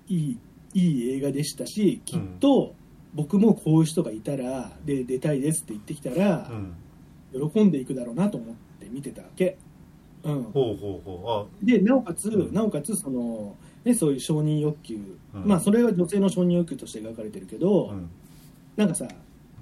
[0.07, 0.39] いい
[0.73, 2.75] いい映画でしたしきっと
[3.13, 7.51] 僕もこういう人がいたらで出たいですって言ってきたらう、ん。
[7.51, 9.57] 喜んでいくだろうなと思って見てたわけ、
[10.23, 12.53] うん、ほうほうほでなおかつ、うん。
[12.53, 13.55] なおかつその、
[13.88, 14.99] ね、そういう承認欲求、
[15.33, 15.45] うん。
[15.45, 18.09] まあそれは女性の承認欲求として描かれてるけど、うん。
[18.75, 19.07] なんかさ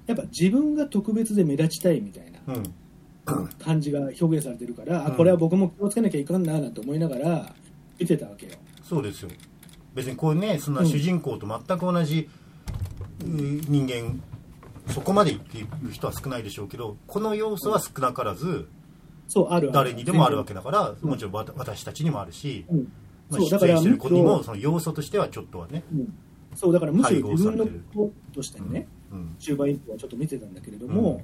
[0.06, 3.48] やっぱ自分が特別で目立ちたいみたいなうん。
[3.58, 5.16] 感じが表現されてるから、あうん。
[5.16, 7.54] これは僕も気をつけなきゃいかんななんて思いながら
[7.98, 8.52] 見てたわけよ。
[8.82, 9.30] そうですよ。
[9.94, 12.28] 別にこうねそんな主人公と全く同じ、
[13.24, 14.22] うん人間
[14.92, 18.68] そこまで言っている人は少ないでしょうけどこの要素は少なからず
[19.26, 21.08] そうある誰にでもあるわけだからうん。
[21.08, 22.92] もちろん私たちにもあるし、うん
[23.28, 23.98] まあ、そうだからむし
[24.44, 26.14] その要素としてはちょっとはね、うん。
[26.54, 29.36] そうだからむしろ自分のこととしてね、うん。
[29.38, 31.22] 中盤以降はちょっと見てたんだけれども、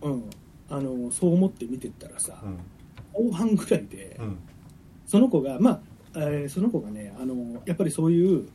[0.00, 0.30] うん。
[0.68, 3.30] あのそう思って見てったらさ、うん。
[3.30, 4.38] 後半ぐらいで、うん。
[5.06, 5.80] その子が、まあ
[6.14, 8.48] えーその子がねあのやっぱりそういう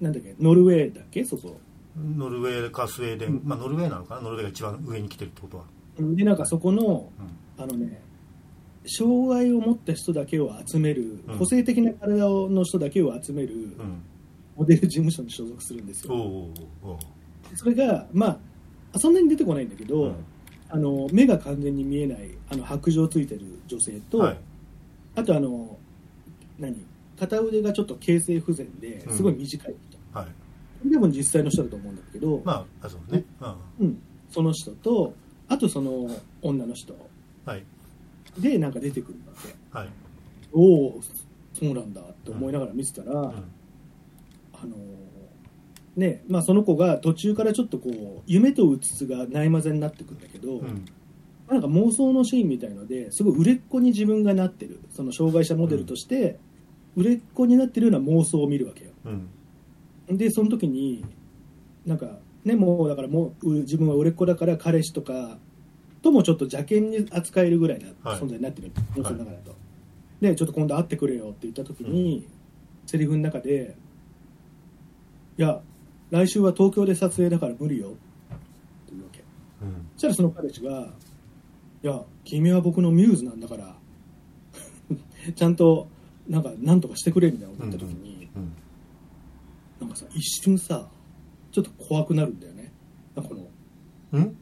[0.00, 1.24] なんだっけノルウェーだっけ？
[1.24, 1.58] そこ
[1.96, 3.42] ノルウェーかスウェーデン、うん。
[3.44, 4.22] まあノルウェーなのかな？
[4.22, 5.64] ノルウェーが一番上に来てるってことは、
[5.98, 7.62] でなんかそこのうん。
[7.62, 8.02] あのね
[8.86, 11.38] 障害を持った人だけを集める、うん。
[11.38, 14.02] 個性的な体の人だけを集めるうん、
[14.56, 16.48] モデル事務所に所属するんですよ。
[17.54, 18.38] それがま
[18.92, 20.14] あそんなに出てこないんだけど、うん
[20.68, 24.38] あの目が完全に見えないあの白状ついてる女性と、はい。
[25.14, 25.78] あとあの
[26.58, 26.84] 何？
[27.16, 30.26] 片腕がちょっと形成不全ですごい短い人、は
[30.84, 30.90] い。
[30.90, 33.86] でも実際の人だと思うんだけど、まああそうね、うん。
[33.86, 35.14] うん、その人と
[35.48, 36.10] あとその
[36.42, 36.94] 女の人。
[37.44, 37.64] はい
[38.38, 39.88] でなんか出てくるわけはい。
[40.52, 41.00] おお
[41.52, 43.28] そうなんだって思いながら見てたら、うん。
[43.28, 43.32] あ
[44.66, 44.76] の
[45.96, 50.84] ねまあ、その子が途中からちょっとこう夢とうつつがないまぜになってくるんだけど、うん。
[51.48, 54.80] なんか妄想のシーンみたいのですごい売れっ子に自分がなってる。
[54.90, 56.38] その障害者モデルとして
[56.96, 58.90] 売れっ子になってるような妄想を見るわけよ。
[59.06, 60.16] うん。
[60.16, 61.04] でその時に
[61.84, 65.38] なんかねもうだからもうう自分は売れっ子だから彼氏とか
[66.02, 68.20] ともちょっと邪険に扱えるぐらいなはい。
[68.20, 68.70] 存在になってる。
[68.94, 69.56] 妄想の中だと、
[70.20, 72.26] でちょっと今度会ってくれよって言った時に、
[72.86, 73.76] セリフの中で
[75.38, 75.60] 「いや
[76.10, 77.96] 来週は東京で撮影だから無理よ」って
[78.90, 79.24] 言うわけ。
[79.62, 79.86] うん。
[79.96, 80.94] そしたらその彼氏が
[81.82, 83.76] 「いや君は僕のミューズなんだから
[85.34, 85.88] ちゃんと
[86.28, 88.52] なんかなんとかしてくれ」みたいなこと言った時に、うん。
[89.80, 90.88] なんかさ一瞬さ
[91.50, 92.72] ちょっと怖くなるんだよね
[93.14, 93.48] なんかこの
[94.12, 94.36] うん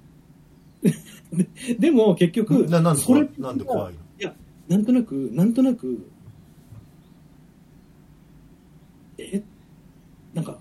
[1.79, 4.01] でも結局ななんで怖いなんで怖いの？
[4.21, 4.35] いや
[4.69, 6.07] なんとなくなんとなく
[9.19, 9.43] え
[10.33, 10.59] なんか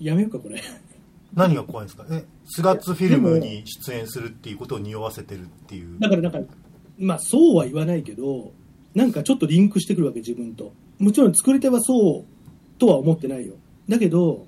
[0.00, 0.60] やめようかこれ。
[1.34, 2.06] 何が怖いんですか？
[2.10, 5.98] えスガッツフィルムに出演するっていうことを匂わせてるっていう。
[5.98, 6.40] だからなんか
[6.98, 8.52] まあそうは言わないけど
[8.94, 10.72] なんかちょっとリンクしてくるわけ自分と。
[10.98, 12.24] もちろん作り手はそう
[12.78, 13.54] とは思ってないよ。
[13.88, 14.46] だけど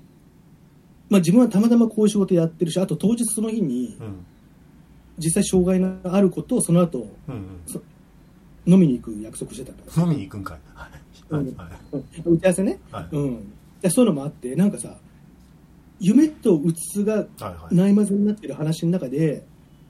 [1.09, 4.25] まあ自分はたまたまこういう仕事やってるしあと当日その日にうん
[5.17, 8.73] 実際障害のあることをその後うんうん。
[8.73, 10.59] 飲みに行く約束してた飲みに行くんかい。
[10.75, 10.91] はい。
[11.29, 11.55] うん。
[11.57, 11.67] はい
[12.25, 12.33] うん。
[12.35, 13.07] 打ち合わせね、はい。
[13.11, 13.51] うん、
[13.81, 14.97] でそういうのもあってなんかさ
[15.99, 17.25] 夢とうつつが
[17.71, 19.43] ないまぜになってる話の中で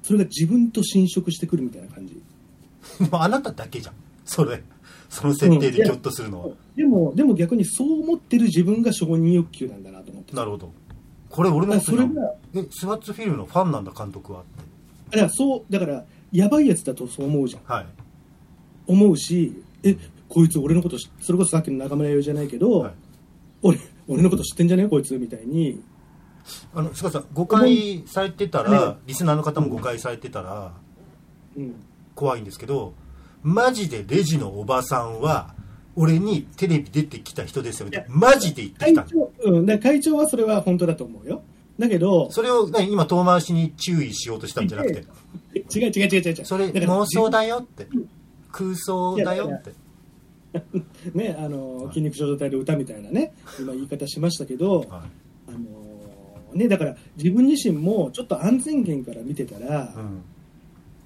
[0.03, 2.21] それが自分と侵食してくるみたいな感じ。
[3.11, 3.95] もうあなただけじゃん。
[4.23, 4.63] それ。
[5.09, 10.71] その設定でギョッとするのは、でもでも逆にそう思ってる自分が承認欲求なんだなと思ってなるほど。
[11.29, 14.43] これ俺のそれがえスワッツフィルムのファンなんだ監督は
[15.09, 17.73] だからそうだからやばいやつだとそう思うじゃん。
[17.73, 17.85] はい。
[18.87, 19.95] 思うしえ
[20.29, 22.93] こいつ俺のこと知それこそさっきの中村弥生じゃないけど、はい。
[23.61, 24.83] 俺俺のこと知ってんじゃね？
[24.83, 25.81] えこいつみたいに。
[26.73, 28.69] あの菅さん誤解されてたね。
[28.71, 30.71] らリスナーの方も誤解されてたら
[31.57, 31.75] うん。
[32.15, 32.93] 怖いんですけど
[33.43, 35.53] マジでレジのおばさんは
[35.95, 39.01] 俺にテレビ出てきた人ですよってマジで言ってきた。
[39.01, 41.43] の会長,、うん、会長はそれは本当だと思うよ
[41.79, 45.05] だけどそれを何今遠回しに注意しようとしたんじゃなくて。
[45.75, 46.45] 違う違う違う違う違う。
[46.45, 47.87] それ妄想だよって。
[48.51, 49.73] 空想だよって。
[51.13, 54.87] ねあの筋肉症状体の歌みたいなね今言い方しましたけど、はい。
[54.89, 55.87] あの
[56.53, 60.23] ね、だから自分自身もちょっと安全圏から見てたら、うん。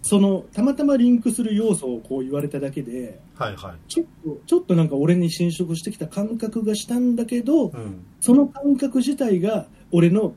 [0.03, 3.75] そのたまたまリンクする要素をこう言われただけではいはい。
[3.87, 8.03] ちょっとちょっとなんか俺に侵食してきた感覚がしたんだけど、うん。
[8.19, 10.33] その感覚自体が俺の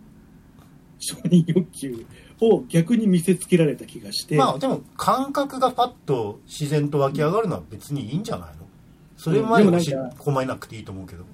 [1.04, 2.06] 承認欲求
[2.40, 8.64] を逆に見せつけられた気がして、まあでも感覚がパッと自然と湧き上がるのは別にいいんじゃないの？
[9.16, 9.78] それまでも
[10.18, 11.24] 困りなくていいと思うけど。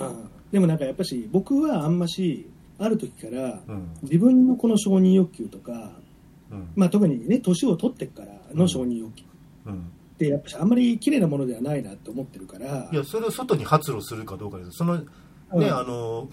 [0.00, 0.28] うん。
[0.52, 3.88] でもなんかやっぱし僕はあんましある時からうん。
[4.02, 5.92] 自分のこの承認欲求とか、
[6.50, 6.70] うん。
[6.76, 9.24] まあ、特にね年を取ってからの承認欲求。
[9.66, 9.74] うん。
[9.74, 12.88] ってやっぱしあんまり綺麗なものではないなって思ってるから。
[12.92, 14.70] いやそれを外に発露するかどうかです。
[14.72, 15.04] そのね、
[15.52, 15.64] うん。
[15.64, 16.28] あの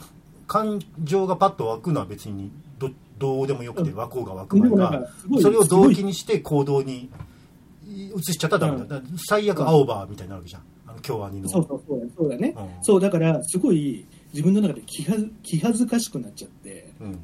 [0.52, 3.96] 感情がパッと湧くのは別にどどうでもよくてうん。
[3.96, 7.10] 湧こうが湧く前でもなんかかすごいそれを動機にして行動に
[7.88, 10.64] 移しちゃったらダメだ,、だ最悪青葉みたいになるわけじゃん。
[10.88, 11.48] あの京アニの。
[11.48, 12.84] そうそうそうだそうだね、うん。
[12.84, 17.20] そうだからすごい自分の中で気は気恥ずかしくなっちゃってうん。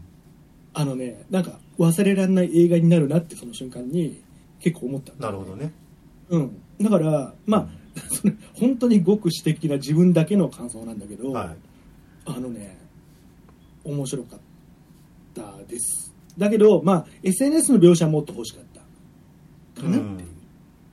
[0.73, 4.23] あのねなんか忘れられない映画になるなってその瞬間に
[4.61, 5.73] 結構思ったねなるほどね。
[6.29, 7.67] うん、だからまあ
[8.57, 11.57] 本当にごく私的な自分だけの感想なんだけど、はい。
[12.25, 12.86] あのね
[13.87, 14.39] 面白かっ
[15.33, 16.13] たです。
[16.37, 18.65] だけどまあ SNS の描写はもっと欲しかっ
[19.75, 20.29] たかなっていう。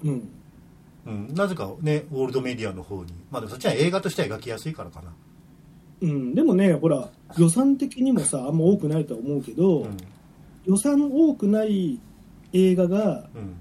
[0.05, 0.29] うん、
[1.07, 3.13] うん、なぜかねオールドメディアの方に。
[3.31, 5.13] まあでもそっちは映画としては描きやすいからかな。
[6.03, 9.97] うん、でもねほら予算的にもさあんま多くないとは思うけど、うん。
[10.67, 12.01] 予算多くない
[12.53, 13.57] 映画がうん。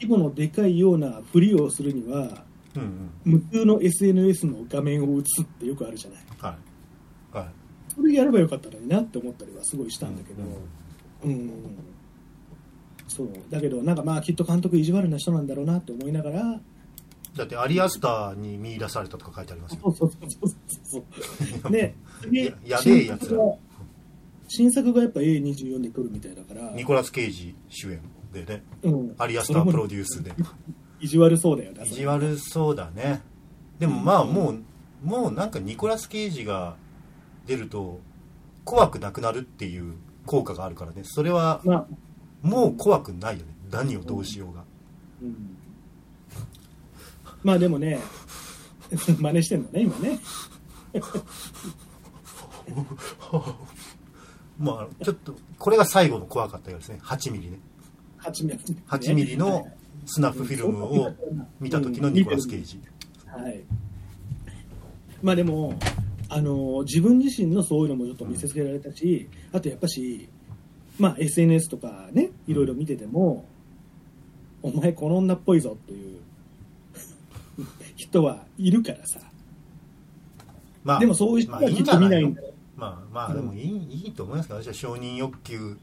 [0.00, 2.44] 規模のでかいようなふりをするには
[2.74, 3.10] うんうん。
[3.24, 6.22] 無数の SNS の画面を映すってよくあるじゃない。
[6.38, 6.73] はい
[7.96, 10.42] はいそれやればよかったのになって思ったりはすごいしたんだけど、
[11.24, 11.50] うん、
[13.06, 13.28] そう。
[13.50, 16.60] だけどなんかまあきっと監督意地悪な人なんだろうなって思いながら。
[17.36, 19.80] だってアリアスターに見出されたとか書いてありますよ。
[19.82, 20.48] そうそうそう
[20.82, 21.04] そう
[21.62, 21.72] そう。
[21.72, 23.40] ね次ややべえやつら。
[24.48, 26.70] 新作がやっぱ A24 で来るみたいだから。
[26.72, 28.00] ニコラス・ケイジ主演
[28.32, 28.62] でね。
[28.82, 30.32] うん、アリアスタープロデュュースで。
[31.00, 31.84] 意地悪そうだよね。
[31.86, 33.22] 意地悪そうだね。
[33.78, 34.64] でもまあもう
[35.02, 36.76] もうなんかニコラス・ケイジが
[37.46, 38.00] 出ると
[38.64, 39.94] 怖くなくなるっていう
[40.26, 41.02] 効果があるからね。
[41.04, 41.86] それはまあ、
[42.42, 43.54] もう怖くないよね。
[43.70, 44.64] 何をどうしようが。
[45.22, 45.56] うん、
[47.42, 47.98] まあでもね
[49.18, 50.20] 真似してんのね今ね。
[54.58, 56.98] まあちょっとこれが最後の怖かったようですね。
[57.02, 57.58] 8ミリね。
[58.20, 59.66] 8ミリ、8ミリの
[60.06, 61.12] スナップフィルムを
[61.60, 62.80] 見た時のニコラス・ケイジ。
[63.26, 63.62] はい、
[65.22, 65.74] まあでも、
[66.34, 70.28] あの自分自身のそういうのもちょっと見せつけられたし、あとやっぱし、
[70.98, 73.46] まあ、SNS とかねいろいろ見てても、
[74.60, 76.18] お前この女っぽいぞっていう
[77.94, 79.20] 人はいるからさ。
[80.82, 85.78] まあでもそういう人まはきっと見ないんのだよ、まあまあでもいい,、いいと思いますけど私は承認欲求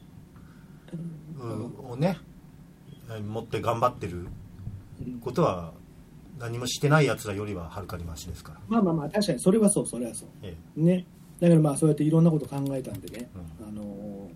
[1.40, 1.90] うん。
[1.90, 2.18] をね
[3.26, 4.26] 持って頑張ってる
[5.00, 5.72] うんことは
[6.42, 10.28] 何もしてないやつらよりははるかにマシですから、まあまあまあ確かにそれはそうそれはそう。
[10.42, 11.06] えね。
[11.38, 13.30] だからまあそうやっていろんなこと考えたんでね、
[13.60, 14.28] うあの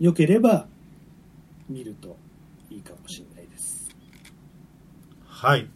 [0.00, 0.66] よければ
[1.68, 2.16] 見ると
[2.68, 3.88] いいかもしれないです。
[3.90, 3.94] え
[5.24, 5.68] はい。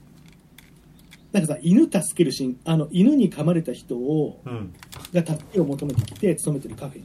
[1.30, 4.74] なんかさ犬助けるシーンあの犬に噛まれた人をうん。
[5.12, 7.04] が助けを求めてきて勤めてるカフェに。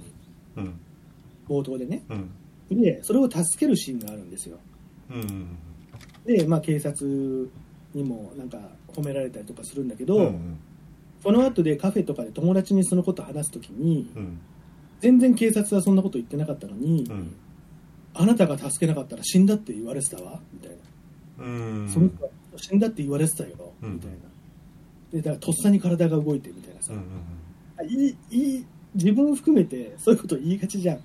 [0.57, 0.79] うん。
[1.47, 2.03] 冒頭でね。
[2.09, 2.81] うん。
[2.81, 4.57] でそれを助けるシーンがあるんですよ。
[5.11, 5.55] うん。
[6.25, 7.47] で、まあ、警察
[7.95, 10.59] にもなんか褒められたりとかするんだけど、うん
[11.23, 14.39] その後でカフェとかで友達にそのこと話すときにうん。
[14.99, 17.35] 全然警察はそんなこと言ってなかったのに、うん。
[18.13, 20.71] あなたが助けなかったら死んだって言われてたわみたい
[21.39, 21.49] な、う
[21.85, 21.89] ん。
[21.89, 24.17] その人は死んだって言われてたよ、うんみたいな。
[25.13, 27.05] でだからとっさに体が動いてみたいなさ、うんうん
[27.77, 27.87] あい
[28.29, 30.97] い自分含めてそういうこと言いがちじゃん。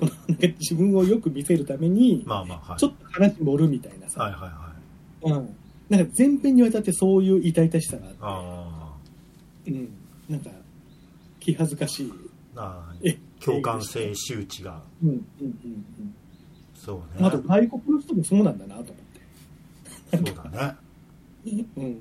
[0.00, 2.78] このなんか自分をよく見せるために、まあまあはい。
[2.78, 5.38] ちょっと話盛るみたいなさ、はいはいはい。
[5.38, 5.56] うん、
[5.92, 8.92] なんか全編にわたってそういう痛々しさがあってあ
[9.66, 9.88] うん、
[10.28, 10.50] なんか
[11.38, 12.12] 気恥ずかしい、ー。
[12.56, 14.80] あえー共感性周知が。
[15.02, 16.14] うんうんうん
[16.74, 18.94] そううん、あとね外国の人もそうなんだなと思っ
[20.10, 20.76] て、そうだ
[21.44, 21.66] ね。
[21.76, 21.98] うん、うん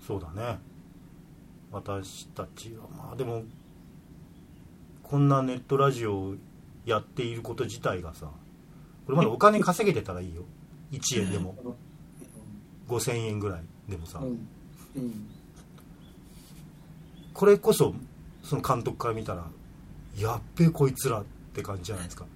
[0.00, 0.58] そうだね。
[1.70, 3.42] 私たちはまあでも
[5.02, 6.34] こんなネットラジオを
[6.86, 8.30] やっていること自体がさ
[9.06, 10.44] これまでお金稼げてたらいいよ
[10.92, 11.54] 1円でも。
[12.88, 14.20] 5000円ぐらいでもさ。
[14.20, 14.48] うん。
[14.96, 15.28] うん。
[17.32, 17.94] これこそ
[18.42, 19.44] その監督から見たら
[20.16, 22.26] やっべえこいつらって感じじゃないですか。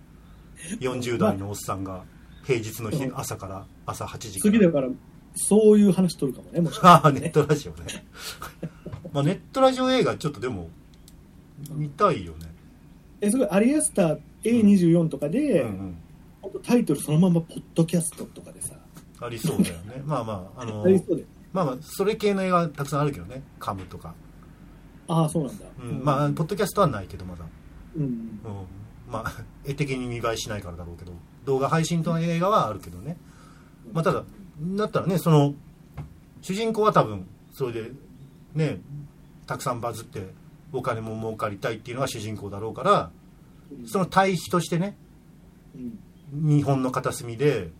[0.81, 2.05] 40代のおっさんが
[2.45, 3.19] 平日の日うん。
[3.19, 4.53] 朝から朝8時から。
[4.53, 4.89] 次だから
[5.35, 8.07] そういう話取るかもねもしああかしてねネットラジオね。
[9.13, 10.69] まあネットラジオ映画ちょっとでも
[11.71, 12.47] 見たいよね、
[13.21, 15.97] えすごいアリアスター A24 とかで、うんうん、ほん
[16.49, 18.75] とタイトルそのままポッドキャストとかでさ。
[19.21, 20.03] ありそうだよね。
[20.07, 23.43] まあまああのありそうでまあまあそれ系の映画たくさんあるけどね。
[23.59, 24.15] カムとか、
[25.09, 26.05] ああそうなんだ、うん。
[26.05, 27.45] まあポッドキャストはないけどまだ、
[27.97, 28.41] うんうん、
[29.11, 29.33] まあ
[29.65, 31.13] 絵的に見栄えしないからだろうけど。
[31.49, 33.17] 動画配信との映画はあるけどね、
[33.95, 34.23] まあ、ただ
[34.61, 35.55] だったらねその
[36.43, 37.91] 主人公は多分それで
[38.55, 38.81] ね
[39.47, 40.27] たくさんバズって
[40.73, 43.11] お金も儲かりたいっていうのが主人公だろうから
[43.87, 44.95] その対比としてね
[45.75, 45.99] うん
[46.33, 47.71] 日本の片隅で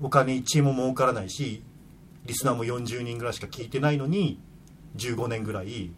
[0.00, 1.62] お金1円も儲からないし
[2.26, 4.38] リスナーも40人ぐらいしか聞いてないのに
[4.96, 5.90] 15年ぐらい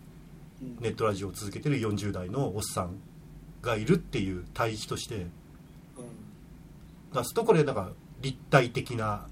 [0.62, 2.97] うんネットラジオを続けてる40代のおっさん
[3.62, 5.26] がいるっていう対比として
[7.12, 7.88] 出すとこれだから
[8.22, 9.26] 立体的な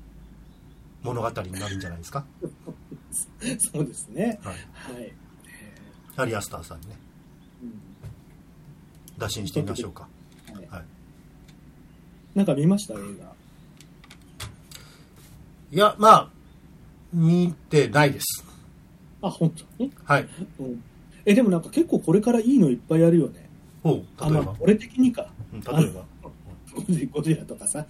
[1.03, 2.25] 物語になるんじゃないですか？
[2.43, 4.39] う んそうですね。
[4.43, 4.55] はい。
[4.97, 5.13] はい、
[6.17, 6.97] アリアスターさんにね。
[7.63, 7.73] うん。
[9.19, 10.09] 打診してみましょうか
[12.35, 12.95] なんか見ました？
[12.95, 13.33] 映画。
[15.71, 16.29] いやまあ
[17.13, 18.45] 見てないです。
[19.23, 19.85] あ本当？
[19.85, 20.29] に、はい。
[20.61, 20.83] うん、
[21.25, 23.49] えでもなんか結構これからいいのいっぱいあるよね。
[23.83, 24.45] ほうあ例えば。
[24.45, 25.27] まあ俺的にか。
[25.53, 26.05] うん例えば。
[26.75, 27.85] ゴジゴジラとかさ。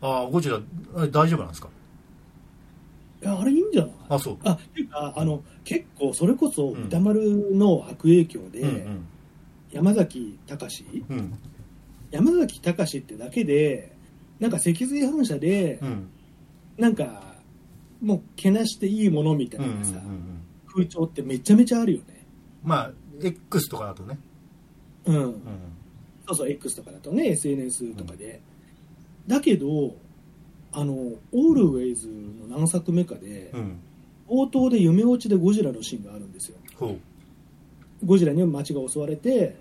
[0.00, 0.60] ああゴジラ
[0.96, 1.68] あれ大丈夫なんですか？
[3.22, 3.92] いやあれいいんじゃない？
[4.08, 4.38] あそう。
[4.44, 6.84] あっていうかあの結構それこそうん。
[6.86, 9.06] 歌丸の悪影響で、うん
[9.72, 11.38] 山崎隆うんうん
[12.14, 13.92] 山崎隆ってだけで
[14.38, 16.08] なんか脊髄反射でうん。
[16.78, 17.34] なんか
[18.00, 20.40] もうけなしていいものみたいうんうんうなんさ、うん。
[20.66, 22.26] 風潮ってめちゃめちゃあるよね。
[22.62, 22.90] まあ
[23.20, 24.18] X とかだとね。
[25.06, 25.34] うん、うん。
[26.26, 28.40] そうそう X とかだとね SNS とかで、
[29.26, 29.96] だけど
[30.72, 30.94] あの
[31.32, 32.08] 「オールウェイズ」
[32.48, 33.80] の何作目かで、うん。
[34.28, 36.56] 冒頭で夢落ちでゴジラのシーンがあるんですよ。
[38.04, 39.56] ゴジラに街が襲われて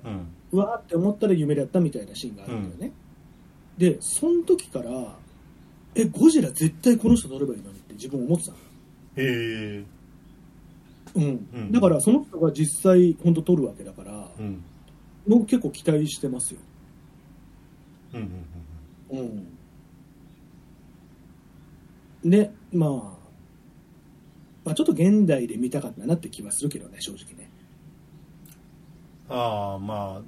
[0.54, 2.94] うんうわーって思ったら夢だったみたいなシーンがあるんだよね、
[3.78, 5.16] でその時から
[5.96, 8.58] えゴジラ絶対この人撮ればいいのにって自分思ってたの。
[8.58, 8.62] へ
[9.18, 9.84] え
[11.16, 11.48] うん。
[11.54, 11.72] うん。
[11.72, 14.64] だからその人が実際本当撮るわけだからうん。
[15.28, 16.60] 僕結構期待してますよ。
[18.14, 18.46] うん
[19.12, 19.48] うんうん
[22.30, 22.90] でまあ
[24.64, 27.43] まあちょっと現代で見たかったなって気はするけどね正直ね
[29.34, 30.22] ああまあ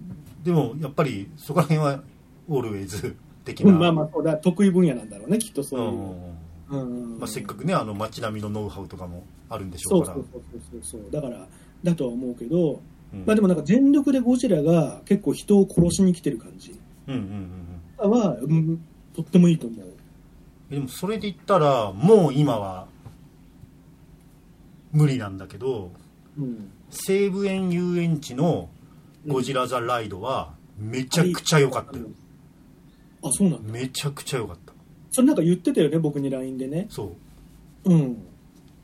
[0.44, 2.02] でもやっぱりそこら辺は
[2.48, 6.36] オールウェイズ的うなんまあまあそうだ得意分野なんだろうねきっとそういう、うん
[6.70, 6.78] う
[7.16, 10.14] んまあ、せっかくねあの街並みのノウハウとかもあるんでしょから。
[10.16, 11.12] そううそうそうそうそう。
[11.12, 11.48] だから
[11.84, 12.82] だとは思うけど、
[13.14, 13.26] うん。
[13.26, 16.80] まあでもなんか全力でゴジラが結構人を殺しに来てる感じ。
[17.08, 18.12] うんうんうんうん。
[18.12, 18.86] は、うん、
[19.16, 19.86] とってもいいと思う。
[20.72, 22.88] でもそれで言ったらもう今は
[24.92, 25.92] 無理なんだけど
[26.38, 26.72] うん。
[26.90, 28.70] 西武園遊園地の
[29.28, 32.06] ゴジラ・ザ・ライドはめちゃくちゃ良かったよ。
[33.24, 33.50] あそう。
[33.50, 33.72] なんだ。
[33.72, 34.74] めちゃくちゃ良かった。
[35.12, 36.88] それなんか言ってたよね僕に LINE でね。
[36.90, 37.16] そ
[37.86, 37.94] う。
[37.94, 38.18] うん。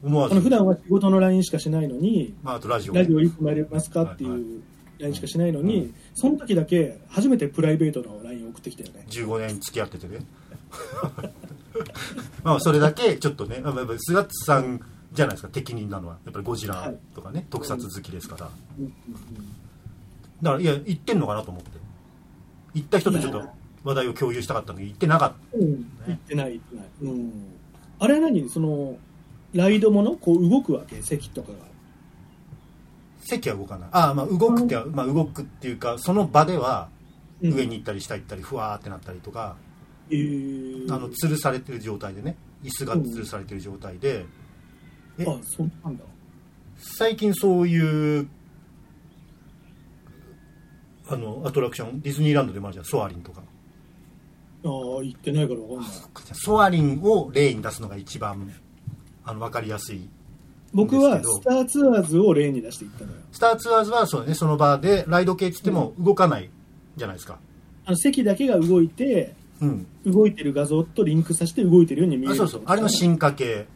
[0.04, 0.34] 思わず。
[0.34, 2.94] あの普段は仕事の LINE しかしないのにまあ、あとラジオ。
[2.94, 4.42] ラジオいつもやりますかってはいはい。
[4.42, 4.64] いう
[5.00, 9.06] LINE しかしないのうに、その時だけ初めてプライベートの LINE を送ってきたよね。
[9.10, 10.20] 15年付き合っててね。
[12.44, 14.80] まあそれだけちょっとねまあやっぱり菅津さん
[15.12, 16.18] じゃないですか適任なのは。
[16.24, 18.50] やっぱりゴジラとかね、特撮好きですから。
[18.80, 18.92] うんうん
[20.42, 21.70] だからいや行ってんのかなと思って。
[22.74, 23.44] 行った人とちょっと
[23.84, 25.62] 話題を共有したかったのに行ってなかっうん。
[25.62, 27.32] うん言ってない言ってない、うん、
[28.00, 28.50] あれは何？
[28.50, 28.98] その
[29.54, 30.16] ライドもの？
[30.16, 31.02] こう動くわけ？
[31.02, 31.58] 席とかが。
[31.58, 31.66] た
[33.24, 33.90] 席は動かない。
[33.92, 36.90] ああまあ動くっては、まあ、動くっていうかその場では
[37.42, 37.54] うん。
[37.54, 39.58] 上に行ったり下行ったりふわーってなったりとか、
[40.10, 42.38] えー、あの吊るされてる状態でね。
[42.64, 44.26] 椅子が吊るされてる状態で、
[45.18, 45.24] え？
[45.28, 46.04] あそうなんだ。
[46.78, 48.28] 最近そういう
[51.12, 53.42] あのアトラクションディズニーランドでもあるじゃんソアリンとか。
[54.64, 55.90] ああ言ってないからわかんない。
[56.34, 58.52] ソアリンを例に出すのが一番
[59.26, 60.08] あの分かりやすい
[60.74, 63.18] 僕はスターツアーズを例に出して言ったのよ。
[63.32, 66.50] スターツアーズはそうだねその場でライド系っつっても動かない
[66.96, 67.40] じゃないですか。
[67.86, 69.88] あの席だけが動いてうん。
[70.06, 72.34] 動いてる画像とリンクさせて動いてるように見える。
[72.34, 72.62] あそうそう。
[72.66, 73.68] あれの進化系。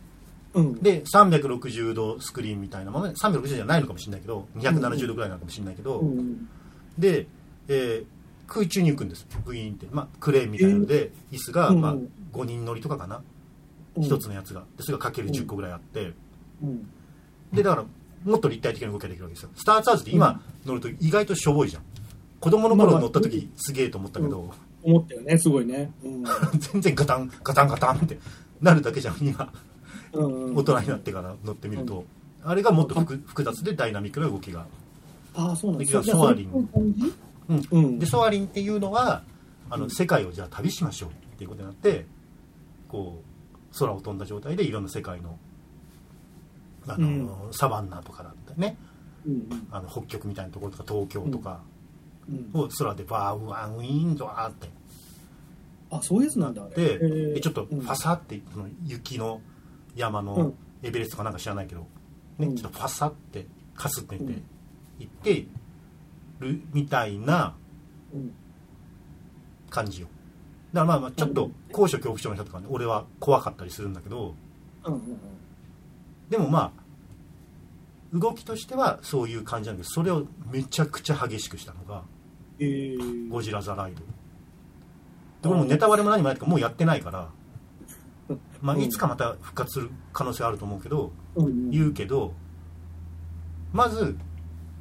[0.53, 0.75] うん。
[0.81, 6.47] で360度スクリーンみたいなものね360度じゃないのかもしれないけど270度ぐらいなのかもしれないけど、うん
[6.97, 7.27] で、
[7.67, 8.05] えー
[8.47, 9.25] 空中に行くんです。
[9.43, 13.21] グイーンって、まあ、クレーンみたいなので、椅子が、まあうん、5人乗りとかかな、
[13.95, 14.03] うん。
[14.03, 14.61] 一つのやつが。
[14.77, 16.13] でそれがかける10個ぐらいあって、
[16.61, 16.87] うん。
[17.51, 17.85] でだから
[18.23, 19.49] もっと立体的な動きができるわけですよ。
[19.55, 21.83] スターツアーズって今乗ると意外としょぼいじゃん。
[22.39, 25.91] 子供の頃乗った時すげえと思ったけど、思ったよねすごいね。
[26.03, 26.23] うん。
[26.59, 28.19] 全然ガタンガタンガタンって。
[28.61, 29.51] なるだけじゃん今。
[30.13, 32.05] うん大人になってから乗ってみると、
[32.43, 34.65] あれがもっと複複雑でダイナミックな動きが、
[35.35, 35.85] ああそうなんだ。
[35.85, 36.51] できるじゃあソアリン。
[36.51, 36.79] そ
[37.49, 37.67] うん。
[37.71, 37.99] うん。
[37.99, 39.23] でソアリンっていうのは
[39.69, 42.05] あの世界をじゃあ旅しましょうっていうことになって
[42.87, 43.21] こ
[43.73, 45.37] う空を飛んだ状態でいろんな世界の
[46.87, 47.07] あの、
[47.45, 47.53] うん。
[47.53, 48.77] サバンナとかだったりね。
[49.25, 49.67] うんうん。
[49.71, 51.61] あの北極みたいなところとか東京とか、
[52.29, 52.61] うん。
[52.61, 54.69] を空でバーウワンウィーンドワーって。
[55.91, 56.97] あそういうやつなんだあれ。
[57.33, 57.81] でちょっとフうん。
[57.81, 59.41] ァサってその雪の
[59.95, 60.53] 山のうん。
[60.83, 61.81] エベレストかなんか知らないけど、
[62.37, 62.55] ねうん。
[62.55, 64.43] ちょっとファサってかすっててうん
[64.99, 65.45] 行って
[66.39, 67.55] るみたいな
[68.13, 68.33] うん
[69.69, 70.07] 感じよ。
[70.71, 74.35] だからまあまあちょっと高所恐怖症の人とかね俺は怖かったりするんだけど。
[76.29, 76.71] でもま
[78.13, 82.03] あ動きとしてはそういう感じなんだけどそれをめちゃくちゃ激しくしたのが
[82.59, 82.65] え。
[82.65, 83.93] ー、ゴジラ・ザ・ライ
[85.41, 85.49] ド。
[85.49, 87.29] でもうネタバレも何もないとかもうやってないから、
[88.61, 91.11] まあ、うんいつかまた復活する可能性はあると思うけど
[91.71, 92.33] 言うけど
[93.73, 94.17] まず、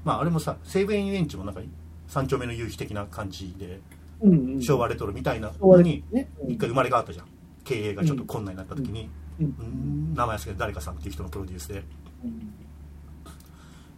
[0.05, 1.61] まあ、あれもさ西武園遊園地もなんか
[2.09, 3.81] 三丁目の夕日的な感じで
[4.21, 4.63] うんうん。
[4.63, 6.05] 昭和レトロみたいなのに
[6.49, 7.27] 一回生まれ変わったじゃん。
[7.65, 9.09] 経営がちょっと困難になった時に、
[9.41, 9.47] うん。
[9.47, 10.15] うん。
[10.15, 11.85] 名前ですけど誰かさんっていう人のプロデュースで。
[12.25, 12.53] うん。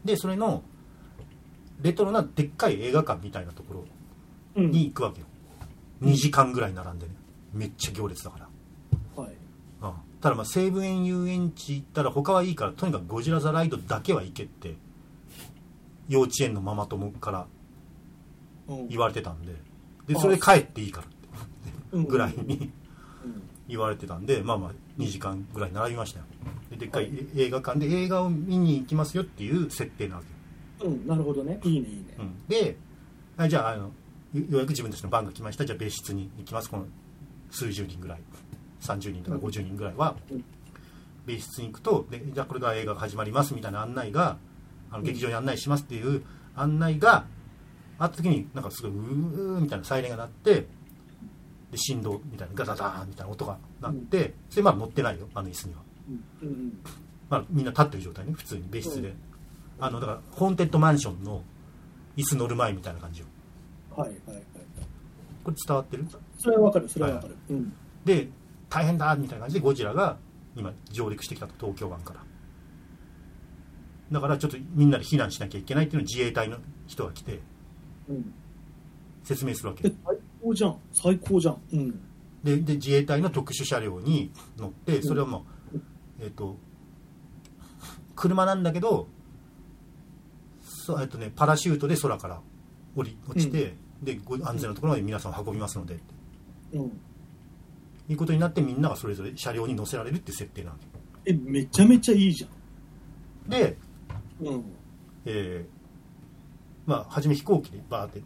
[0.05, 0.63] でそれの
[1.83, 3.85] レトロなでっかい映画館みたいなところ
[4.57, 4.71] うん。
[4.71, 5.27] に行くわけよ。
[6.03, 7.15] 2時間ぐらい並んでね。
[7.53, 9.33] めっちゃ行列だから、はい。
[9.83, 14.75] うん、ただまあ西武園遊園地行ったら他はいいからとにかくゴジラ・ザ・ライドだけは行けって
[16.09, 17.47] 幼稚園のママ友から
[18.69, 18.89] うん。
[18.89, 19.55] 言われてたんで
[20.07, 20.21] であ。
[20.21, 21.17] それで帰っていいからって
[21.93, 22.05] うん。
[22.07, 22.71] ぐらいに
[23.25, 23.43] うん。
[23.69, 26.25] 言われてたんでまあまあ2時間ぐらい並びましたよ。
[26.71, 30.23] ででっかい映画館で映画を見に行きますよっていう設定なわ
[30.81, 30.85] け。
[30.85, 31.61] ようんなるほどね。
[31.65, 32.05] いいねいいね。
[32.19, 32.47] うん。
[32.49, 32.77] で
[33.37, 33.91] あじゃああのよ
[34.41, 35.65] ようやく自分たちの番が来ました。
[35.65, 36.71] じゃあ別室に行きます。
[36.71, 36.87] この
[37.51, 38.21] 数十人ぐらい。
[38.81, 39.43] 30人とかうん。
[39.43, 40.45] 50人ぐらいはうん。
[41.27, 44.37] 別室に行くとでじゃあこれから映画が始まりますみたいな案内が
[44.97, 46.23] あの劇場に案内しますっていう
[46.55, 47.27] 案内が
[47.99, 50.67] あった時になんかすごいうーみたいなサイレンが鳴って
[51.71, 55.81] で振動みたいなガタダーンみたいな音が鳴ってそれまだ乗ってないよあの椅子には、
[57.29, 59.15] まあ、みんな立ってる状態ね普通に別室で、
[59.79, 61.43] あのだからホーンテッドマンションの
[62.17, 63.27] 椅子乗る前みたいな感じよ。
[63.95, 64.43] はいはいはい。
[65.45, 66.07] これ伝わってる？
[66.39, 67.37] それはわかるそれはわかる。
[67.51, 67.73] うん。
[68.05, 68.29] で
[68.71, 70.17] 大変だみたいな感じでゴジラが
[70.55, 72.21] 今上陸してきたと東京湾から
[74.11, 77.41] だからちょっとみんなで避難しなきゃいけないっていうのを自衛隊の人が来て
[78.09, 78.33] うん。
[79.25, 79.89] 説明するわけ。
[79.89, 80.77] え最高じゃん。
[80.93, 81.59] 最高じゃん。
[81.73, 82.01] うん。
[82.45, 85.45] でで自衛隊の特殊車両に乗ってそれはも
[85.75, 85.81] う、
[86.21, 86.57] えっ、と
[88.15, 89.09] 車なんだけど
[90.63, 92.41] そうえっとねパラシュートで空から
[92.95, 95.99] 降り落ちて、でご安全なところまで皆さんを運びますので
[96.73, 97.01] うん。
[98.09, 100.77] いうことになってみんながそれぞれ車両に乗せられるっていう設定なわ
[101.25, 101.33] け。
[101.33, 102.47] えめちゃめちゃいいじゃ
[103.51, 103.77] でん
[104.41, 104.65] うん。
[105.25, 105.77] えー
[106.87, 108.23] まあ初め飛行機でバーって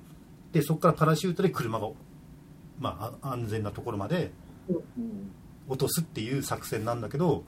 [0.52, 1.88] でそこからパラシュートで車が、
[2.78, 4.32] まあ、あ安全なところまで
[4.68, 5.30] うん。
[5.66, 7.44] 落とすっていう作戦なんだけど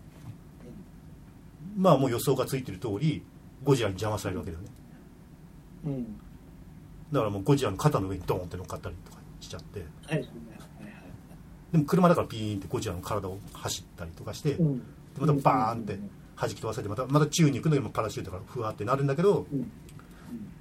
[1.77, 3.23] まあもう予想がついてる通り
[3.65, 4.71] ゴジラに邪魔されるわけだよね。
[5.85, 6.17] うん。
[7.13, 9.81] だからもうゴジラの肩の上にドーンって乗っかったりとかしちゃって。
[9.81, 10.33] はいはいはいはい
[11.73, 14.79] でも車だからピーンってゴジラの体を走ったりとかして、うん。
[14.79, 14.85] で
[15.21, 15.99] またバーンって
[16.49, 19.71] 弾き飛ばされてまたまた宙に行くんだけどパラシュートからふわってなるんだけどうん。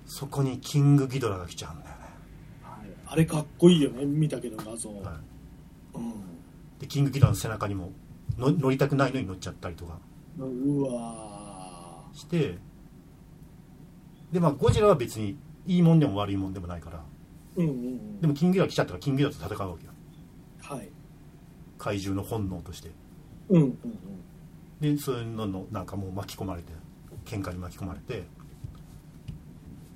[0.06, 2.02] そこにキングギドラが来ちゃうんだよね、
[2.64, 4.90] はいあれかっこいいよね見たけど画像。
[4.90, 5.00] はい。
[5.96, 6.14] うん。
[6.80, 7.92] でキングギドラの背中にも
[8.38, 10.00] の乗りたくないのに乗っちゃったりとか。
[10.38, 12.58] うわして
[14.32, 17.04] でまあゴジラは別にいいもんでも悪いもんでもないから。
[17.58, 18.22] ーうんうんうん。
[18.22, 19.92] でもキングギドラ来ちゃったからキングギドラと戦うわけよ。
[20.62, 20.90] はい。
[21.78, 22.92] 怪獣の本能として。
[23.50, 23.78] うんうん
[24.82, 26.74] でそういうののなんかもう巻き込まれて
[27.26, 28.24] 喧嘩に巻き込まれて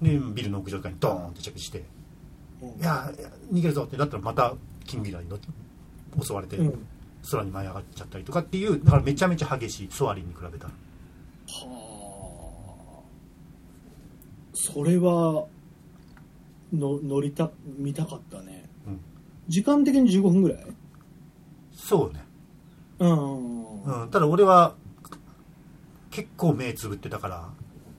[0.01, 1.83] でビルの屋上とかにドーンって着地して
[2.61, 3.11] うん「いや
[3.51, 4.53] 逃げるぞ」ってなったらまた
[4.85, 5.29] キングギドラに
[6.23, 6.87] 襲われてうん。
[7.31, 10.73] 空に舞い上がっちゃったりとかっていうだからめちゃめちゃ激しいソアリンに比べたら。
[11.47, 13.03] はあ。
[14.53, 15.47] それは
[16.71, 18.69] の乗りた見たかったね。
[18.85, 18.99] うん。
[19.47, 20.65] 時間的に15分ぐらい？
[21.73, 22.24] そうね
[22.99, 23.83] うん。
[24.03, 24.75] うん、ただ俺は
[26.11, 27.49] 結構目つぶってたから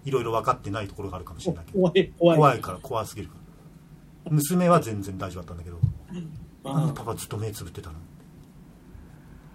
[0.05, 1.79] いろいろ分かってないところがあるかもしれないけど。
[1.79, 2.61] 怖い怖い。
[2.61, 3.35] から怖すぎるか
[4.27, 4.33] ら。
[4.33, 5.79] 娘は全然大丈夫だったんだけど。
[6.65, 7.97] なんでパパずっと目つぶってたの？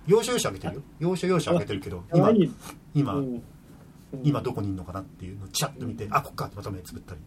[0.07, 0.81] 要所要所開けてるよ。
[0.99, 2.31] 要所要所開けてるけど今
[2.93, 3.25] 今、うん。
[3.25, 3.43] うん。
[4.23, 7.21] 今どこにいるのかなっていうのをチラッと見て、あこっかってまた目つぶったり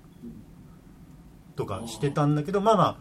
[1.56, 2.96] とかしてたんだけどまあまあ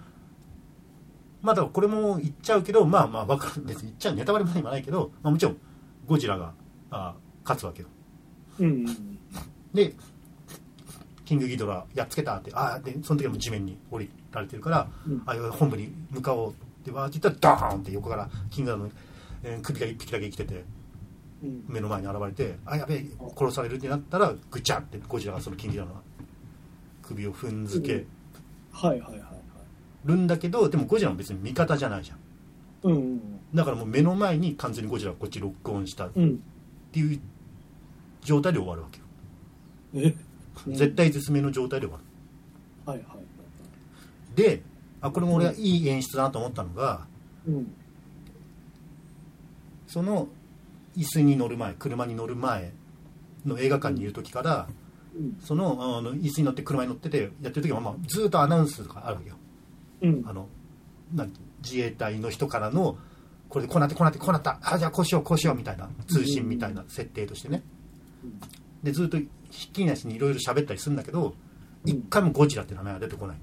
[1.43, 5.57] まあだこれも言っちゃうけどまあまあ分かる別に言っちゃうネタバレも何もないけど、まあ、もちろん
[6.07, 6.53] ゴジラが
[6.89, 7.13] あ
[7.43, 7.89] 勝つわけよ。
[8.59, 9.19] うんうん
[9.73, 9.93] で
[11.25, 15.23] キングギドラやっつけたってああでその時はもう地面に降りられてるから、うん。
[15.25, 18.91] あ本部に向かおうってわーって言ったらドーンって横からキングギドラの、
[19.43, 20.63] えー首が一匹だけ生きてて
[21.43, 21.63] うん。
[21.67, 26.01] 目の前に現れてあやべえ殺されるってなったらぐちゃってゴジラがそのキングギドラの
[27.01, 28.05] 首を踏んづけ
[28.71, 29.32] はいはいはいはい
[30.05, 32.17] るんだけどでもゴジラも別に味方じゃないじゃん。
[32.83, 32.95] うん。
[32.95, 33.21] うん
[33.53, 36.43] だからもう目の前に完全にゴジラがこっちロックオンしたっうん
[36.91, 37.19] ていう
[38.21, 39.05] 状態で終わるわけよ、
[40.07, 40.15] え？
[40.67, 42.91] うん絶対絶命の状態で終わる。
[42.91, 43.25] はいはいはい
[44.35, 44.63] で
[45.01, 47.05] あこれも俺はいい演出だなと思ったのが
[47.47, 47.73] うん。
[49.85, 50.27] その
[50.97, 52.73] 椅子に乗る前車に乗る前
[53.45, 54.67] の映画館にいる時から
[55.15, 55.37] うん。
[55.39, 59.35] そのあの椅子に乗って車に乗っててやってる時は、まあ、ずっとアナウンスとかあるわけよ
[60.03, 60.23] うん。
[60.27, 60.47] あの
[61.63, 62.97] 自衛隊の人からの
[63.49, 64.59] これでこうなってこうなってこうなった。
[64.61, 67.63] あじゃあこうしようこうしようみたいな通信みたいな設定としてね。
[68.23, 68.39] うん。
[68.83, 71.35] でずっとひっきりなしにいろいろ喋ったりするんだけど
[71.85, 73.37] うん一回もゴジラって名前は出てこない。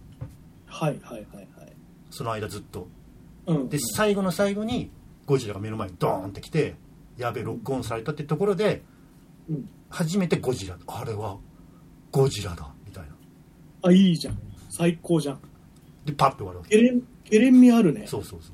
[0.66, 1.72] はいはいはいはい。
[2.10, 2.88] その間ずっと。
[3.46, 3.68] うん。
[3.68, 4.90] で最後の最後に
[5.26, 6.74] ゴジラが目の前にドーンってきて
[7.16, 8.82] やべえロックオンされたってところで
[9.48, 9.68] うん。
[9.88, 11.38] 初めてゴジラあれは
[12.12, 13.10] ゴジラだみたいな。
[13.82, 14.38] あいいじゃん。
[14.70, 15.40] 最高じゃん
[16.04, 16.76] でパッと終わるわけ。
[16.76, 18.06] けれんけれんみあるね。
[18.06, 18.52] そうそうそ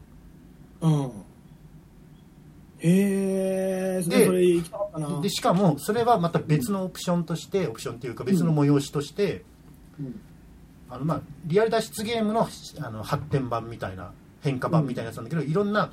[0.88, 0.90] う。
[0.90, 1.10] うん。
[2.78, 5.20] へえそでれそれ行きたかったな。
[5.20, 9.44] でしかもそれはまた別のオプションとしてオプションっていうか別の催しとして、
[9.98, 10.20] うん。
[10.90, 12.46] あのまあリアル脱出ゲームの
[12.80, 15.90] あの発展版みたいな変化版みたいなやつなんだけど、いろんな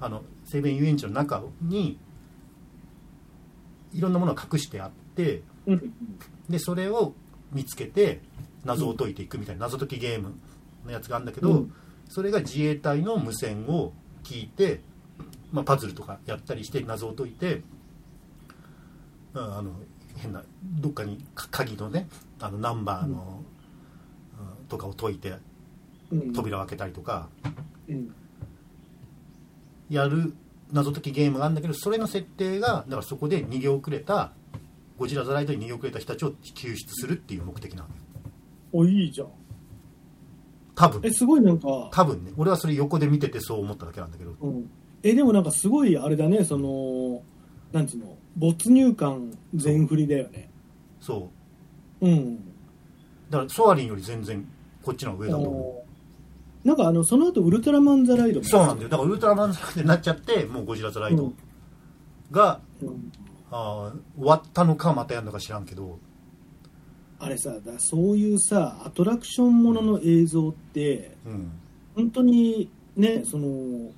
[0.00, 1.98] あの西武園遊園地の中に
[3.92, 5.92] いろんなものが隠してあってうん。
[6.48, 7.12] でそれを
[7.52, 8.20] 見つけて
[8.64, 10.34] 謎を解いていくみたいな謎解きゲーム
[10.84, 11.74] のやつがあるんだけど、うん。
[12.08, 13.92] それが自衛隊の無線を
[14.22, 14.80] 聞いて、
[15.50, 17.62] まあ、パズルとかやったりして謎を解いて、
[19.34, 19.72] うんあの
[20.14, 22.06] 変などっかにか鍵のね
[22.38, 23.42] あのナンバーの、
[24.60, 24.66] うん。
[24.66, 25.34] とかを解いて
[26.10, 26.32] うん。
[26.32, 27.28] 扉を開けたりとか
[27.88, 28.14] うん。
[29.88, 30.34] やる
[30.70, 34.32] 謎解きゲームがあるんだけどそれの設定がだからそこで逃げ遅れた
[34.98, 37.94] ゴジラ・ザ・ライドに逃げ遅れた人たちを救出するっていう目的なのよ
[38.72, 39.28] おいいじゃん。
[40.74, 41.00] 多分。
[41.04, 42.32] えすごいなんか、多分ね。
[42.36, 44.34] 俺はそれ横で見ててそう思っただけなんだけど。
[44.40, 44.70] うん、
[45.02, 46.44] えでもなんかすごいあれだね。
[46.44, 47.22] その
[47.72, 48.16] なんつうの？
[48.36, 50.50] 没入感全振りだよね。
[51.00, 51.30] そ
[52.00, 52.06] う。
[52.06, 52.36] うん。
[53.28, 54.46] だからソアリンより全然
[54.82, 55.84] こっちの上だと思
[56.64, 58.88] なんかあのその後ウルトラマンザライドそうなんだよ。
[58.88, 61.32] だからウルトラマンザになっちゃってもうゴジラ・ザ・ライド
[62.30, 63.12] が、うん。
[63.50, 65.98] あー終わったのかまたやるのか知らんけど
[67.24, 71.52] あれさだそういうさアトラクションものの映像ってうん。
[71.94, 73.90] 本当にねその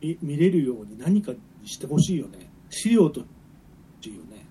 [0.00, 1.32] い見れるように何か
[1.64, 2.48] してほしいよね。
[2.70, 3.26] 資料とし
[4.02, 4.46] てよね。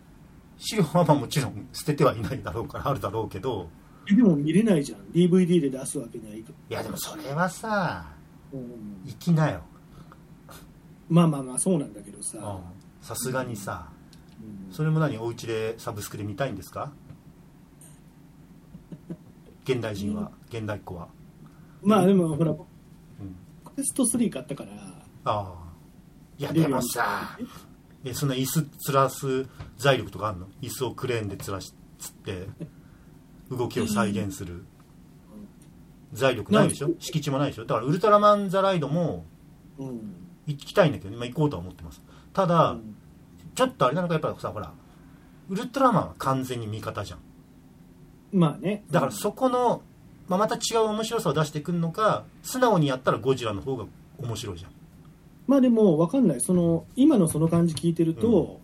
[0.58, 3.70] 資料はまあもちろん捨ててはいないだろうからあるだろうけど。
[4.12, 5.00] えでも見れないじゃん。
[5.14, 8.08] DVD で出すわけにはいかいやでもそれはさ
[8.52, 8.62] うん。
[9.06, 9.62] 行きなよ。
[11.10, 13.06] まあまあまあそうなんだけどさ、うん。
[13.06, 13.88] さすがにさ
[14.68, 14.74] うん。
[14.74, 16.92] それも何お家でサブスクで見たいんですか？
[19.72, 21.08] 現代人は現代っ子は。
[21.84, 22.58] まあでもほらうん。
[23.64, 24.72] クエスト3買ったから。
[25.26, 25.54] ああ。
[26.38, 27.38] いやでもさ
[28.04, 29.48] えそんな椅子つらす
[29.78, 30.48] 財力とかあるの？
[30.62, 32.48] 椅子をクレーンでつらしつって
[33.52, 34.66] 動きを再現する。
[36.14, 36.90] 財力ないでしょ？
[37.00, 37.66] 敷地もないでしょ？
[37.66, 39.26] だからウルトラマン・ザ・ライドも
[39.78, 40.16] うん。
[40.48, 42.02] 行きたいんだけど、まあ、行こうとは思ってます。
[42.34, 42.96] ただ、うん。
[43.54, 44.74] ちょっとあれなのかやっぱさほら
[45.50, 47.20] ウルトラマンは完全に味方じゃん
[48.32, 48.84] まあね。
[48.92, 49.82] だからそこの、
[50.28, 53.86] まあ、また違う面白さを出してくるのか素直にやったらゴジラの方が
[54.20, 54.72] 面白いじゃん。
[55.48, 56.42] まあでも分かんない。
[56.42, 58.60] その今のその感じ聞いてると、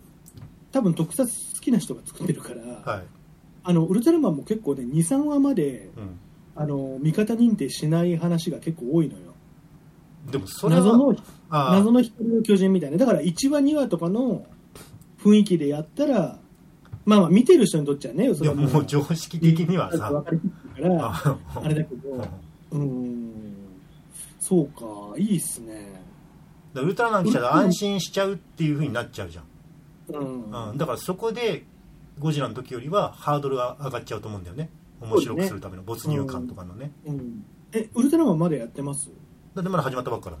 [0.70, 3.04] 多分特撮好きな人が作ってるから、はい、
[3.64, 6.18] あのウルトラマンも結構ね23話までうん、
[6.54, 9.34] あの味方認定しない話が結構多いのよ。
[10.30, 11.16] でもそれは謎の
[11.50, 12.98] 謎の光の巨人みたいな。
[12.98, 14.46] だから1話2話とかの
[15.22, 16.38] 雰囲気でやったら
[17.06, 20.10] まあまあ見てる人にとっちゃねそれはでももう常識的にはさ。
[20.10, 22.10] 分かりからああれだけど
[22.72, 23.32] うーん。
[24.40, 24.84] そうか
[25.16, 26.04] いいっすね。
[26.74, 29.44] ウルトラマン来たら安心しちゃうっていう風になっちゃうじゃん、
[30.08, 30.70] うん。
[30.70, 31.64] うん、だからそこで
[32.18, 34.68] ゴジラの時よりはハードルが上がっちゃうと思うんだよね。
[35.00, 36.92] 面白くするための没入感とかのね。
[37.06, 37.44] うん。
[37.72, 39.10] えウルトラマンまだやってます？
[39.54, 40.36] だってまだ始まったばっかだ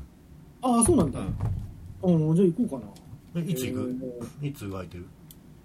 [0.62, 1.20] ああそうなんだ、
[2.02, 2.28] うん。
[2.28, 2.92] うん、じゃあ行こうかな。
[3.42, 3.96] えいつ行く、
[4.42, 4.48] えー。
[4.48, 5.06] いつ空いてる？
[5.06, 5.15] あ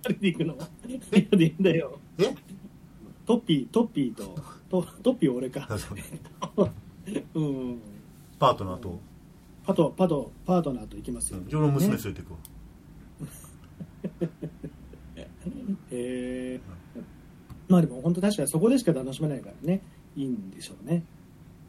[0.09, 0.55] れで行くの？
[0.55, 1.99] いやでいいんだよ。
[2.17, 2.35] え？
[3.25, 4.35] トッピートッピーと
[4.69, 5.67] トトッピー俺か。
[7.35, 7.39] う。
[7.39, 7.79] ん。
[8.39, 8.99] パートナーと、
[9.65, 12.39] パトパトパートナーと行きますよ、うん、俺の娘ね連れてくわ、
[15.91, 17.01] えー。
[17.69, 19.81] まあでも本当確かにそこでしか楽しめないからね。
[20.15, 21.03] いいんでしょうね。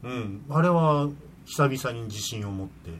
[0.02, 1.10] うん、あれは
[1.44, 2.90] 久々に自信を持って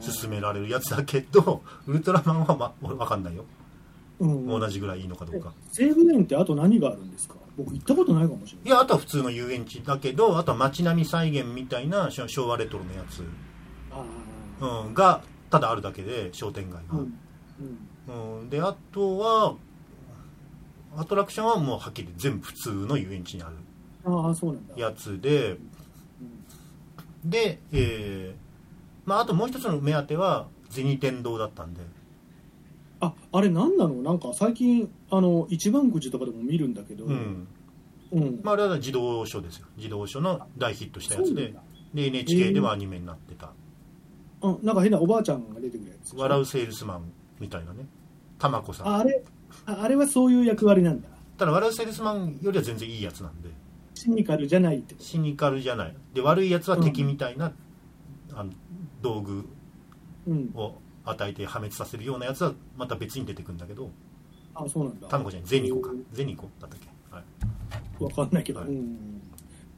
[0.00, 3.42] 進められるやつだけどウルトラマンは、ま、俺分かんないよ。
[3.42, 3.57] うん
[4.20, 7.36] 同じぐらいいいのかどうか、西武園ってあと何があるんですか？
[7.56, 8.66] 僕行ったことないかもしれない。
[8.66, 13.22] いやあとは普通の遊園地だけどあとは街並み再現みたいな昭昭和レトロのやつ、
[14.60, 16.98] うん、がただあるだけで商店街うん。
[16.98, 17.04] が、
[18.10, 18.40] うん。
[18.40, 19.54] うんであとは
[20.96, 23.56] アトラクションはもうはっきり全部普通の遊園地にある。
[24.04, 24.74] ああそうなんだ。
[24.76, 25.58] やつで
[27.24, 27.30] うん。
[27.30, 31.80] で、えーまあ、あともう一つの目当ては銭天堂だったんで
[33.00, 34.02] ああれ何なの？
[34.02, 37.04] なんか最近あの一番くじとかでも見るんだけど。
[37.04, 37.48] うん。
[38.12, 38.40] うん。
[38.42, 39.66] まあ、あれは児童書ですよ。
[39.76, 41.54] 児童書の大ヒットしたやつで。
[41.94, 43.52] で NHK ではアニメになってた。
[44.40, 47.86] あなんか変なおばあちゃんが出てくるや「つ笑うセールスマン」みたいなね。
[48.38, 48.88] 玉子さん。
[48.88, 49.24] ああれ
[49.66, 51.08] ああれはそういう役割なんだ。
[51.36, 53.50] ただ「笑うセールスマン」よりは全然いいやつなんで。
[53.94, 55.96] シニカルじゃないってこシニカルじゃない。
[56.14, 57.52] で悪いやつは敵みたいな、
[58.32, 58.52] あの
[59.02, 59.42] 道具
[60.24, 60.50] とうん。
[60.54, 60.74] を
[61.10, 63.90] 与えて破滅させるようなやつはまた別に出てくるんだけど
[64.54, 65.08] あそうなんだ。
[65.08, 65.90] 玉子じゃないゼニコか。
[65.90, 68.68] へゼニコだったっけ、はい、ーわかんないけど、はい。
[68.68, 69.22] うん。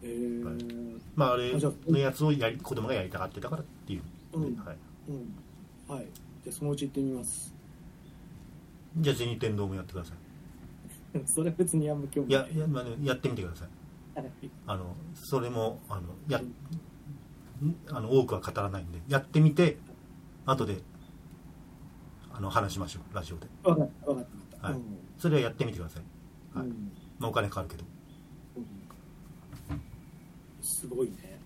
[0.03, 0.45] えー。
[0.45, 0.65] はい。
[1.15, 4.03] まああれのやつをやり子供がやりたがってたからっていう、
[4.33, 4.43] うん。
[4.57, 4.77] はい、
[5.09, 5.95] うん。
[5.95, 6.07] はい。
[6.45, 7.55] じゃあそのうち行ってみます。
[8.97, 10.15] じゃあ銭天堂もやってくださ
[11.27, 12.53] それは別にあんま興味ない。
[12.53, 13.69] いやいや,、まあね、やってみてください。
[14.19, 16.53] はいあのそれもあのやん。
[17.91, 19.77] あの多くは語らないんでやってみて
[20.47, 20.79] 後で
[22.41, 23.15] あの話しましょう。
[23.15, 23.47] ラジオで。
[23.63, 24.27] わかったわかっ
[24.63, 24.77] たはい。
[24.77, 24.83] うん。
[25.19, 26.67] それはやってみてください、はい。
[26.67, 26.91] うん。
[27.19, 27.85] まあ、お金かかるけど。
[28.57, 28.65] うん。
[30.63, 31.39] すごいね。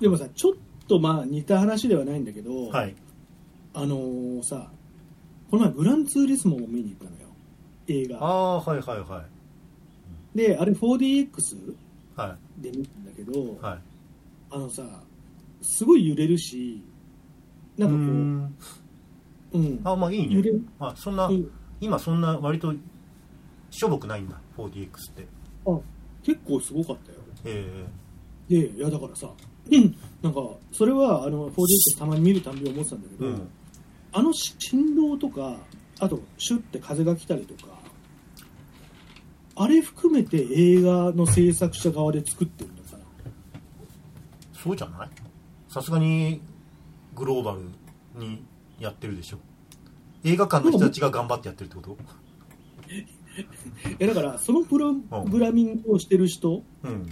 [0.00, 0.52] でもさちょっ
[0.88, 2.96] とまあ似た話ではないんだけど、はい。
[3.74, 4.70] あのーさ
[5.50, 7.28] この前グランツーリスモを見に行ったのよ。
[7.86, 8.26] 映あ画。
[8.26, 9.24] あはいはいは
[10.34, 11.76] であれ 4DX い
[12.16, 13.78] はで見たんだけど、いはい。
[14.50, 14.82] あのさ
[15.60, 16.82] すごい揺れるし
[17.76, 18.56] なんかこうーうん
[19.54, 19.80] うん。
[19.84, 20.34] あまあいいね。
[20.34, 20.62] 揺れる。
[20.78, 21.50] あそんなうん。
[21.80, 22.74] 今そんな割と
[23.70, 25.26] しょぼくないんだ 4DX って。
[25.66, 25.78] あ
[26.22, 27.18] 結構すごかったよ。
[27.46, 27.86] え
[28.48, 29.28] でいやだからさ、
[29.70, 30.40] うん、なんか
[30.72, 33.48] それはあの 4DX たまに見るたんび思ってたんだけど、えうん。
[34.12, 35.56] あの振動とか
[36.00, 37.72] あとシュッて風が来たりとか
[39.56, 43.04] あれ含めて映画の制作者側で作ってるのかな。
[44.52, 45.08] そうじゃない？
[45.68, 46.40] さすがに
[47.14, 47.60] グローバル
[48.24, 48.42] に
[48.84, 49.38] やってるでしょ。
[50.24, 51.96] 映画館の人たちが頑張ってやってるってこと？
[52.90, 54.94] いやだからそのプロ
[55.28, 57.08] グラミングをしてる人うん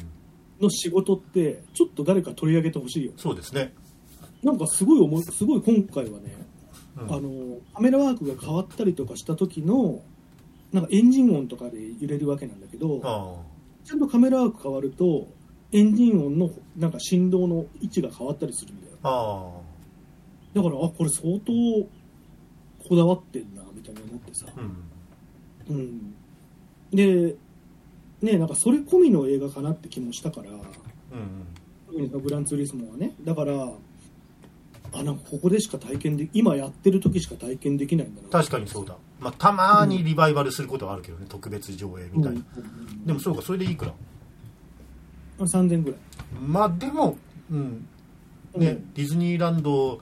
[0.60, 3.12] の仕事ってちょっと誰か取り上げてほしいよ。
[3.16, 3.74] そうですね、
[4.44, 6.36] なんかすごい思いすごい今回はね、
[6.96, 7.12] うん。
[7.12, 10.02] あのカメラワークが変わったりとかした時の
[10.72, 13.34] なんかエンジン音とかで揺れるわけなんだけどあ
[13.84, 15.26] ちゃんとカメラワーク変わると
[15.72, 19.61] エンジン音のなんか振動の位置が変わったりするんだよ
[20.54, 21.52] だからあこれ相当
[22.88, 24.46] こだわってんなみたいな思ってさ。
[24.48, 24.60] あ
[25.70, 25.76] うん。
[25.76, 26.14] うん。
[26.92, 27.36] で
[28.20, 30.50] ねなんかそれ込みの映画かなって気もしたから。
[30.50, 30.58] うん
[31.88, 33.14] 特にそのグランツーリスモはね。
[33.22, 33.70] だから
[34.94, 38.28] あなんかここでしか体験で今やってる時しか体験できないんだな。
[38.30, 43.06] 確かにそうだ、まあ、たまにリバイバルすることはあるけどね、特別上映みたいな、うん。
[43.06, 43.92] でもそうかそれでいいくら？
[45.38, 46.00] あ3000ぐらい。
[46.46, 47.18] まあでも、
[47.50, 47.86] うん。
[48.56, 48.92] ねうん。
[48.94, 50.00] ディズニーランド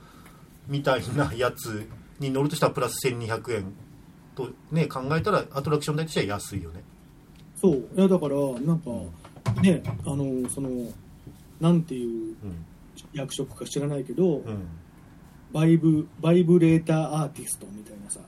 [0.70, 1.86] みたいなやつ
[2.18, 3.74] に乗るとしたらプラス1200円
[4.34, 6.82] と、ね、考えたらアトラクション代としては安いよね。
[7.56, 7.74] そう。
[7.74, 8.90] いやだからなんか
[9.60, 10.70] ねあのその
[11.60, 12.64] なんていううん。
[13.12, 14.68] 役職か知らないけど、うん。
[15.52, 18.20] バイブバイブレーターアーティストみたいなさ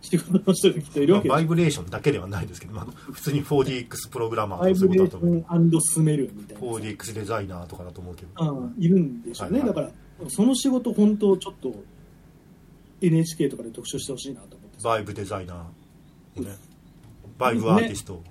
[0.00, 5.40] 仕事の人がきっといるまあわけバイブレーションだけではないですけど、まあ、普通に 4DX プログラマーとかそういうことだと思う。
[5.40, 6.66] ョンスメルみたいなさ。
[6.66, 9.76] 4DX デザイナーとかだと思うけど、うん、いるんでしょうね、はいはい。
[9.76, 9.92] だから
[10.28, 11.74] その仕事本当ちょっと
[13.00, 14.88] NHK とかで特集してほしいなと思ってさ。
[14.88, 16.56] バイブデザイナー、ね、
[17.38, 18.22] バイブアーティスト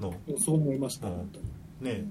[0.00, 1.14] の、そう思いました、うん。
[1.14, 1.40] 本当
[1.88, 2.04] に、ね。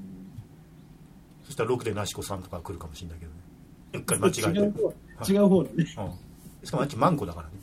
[1.46, 3.38] そしたら6でなしこさんとか来るかもしれないけどね。
[3.94, 4.60] うっかり間違えて。
[4.60, 4.94] 違う方
[5.34, 7.54] 違う方のね、うん、しかもあっちマンコだからね。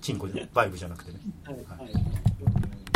[0.00, 1.18] チンコじゃバイブじゃなくてね。
[1.44, 1.54] はい。
[1.54, 2.63] はい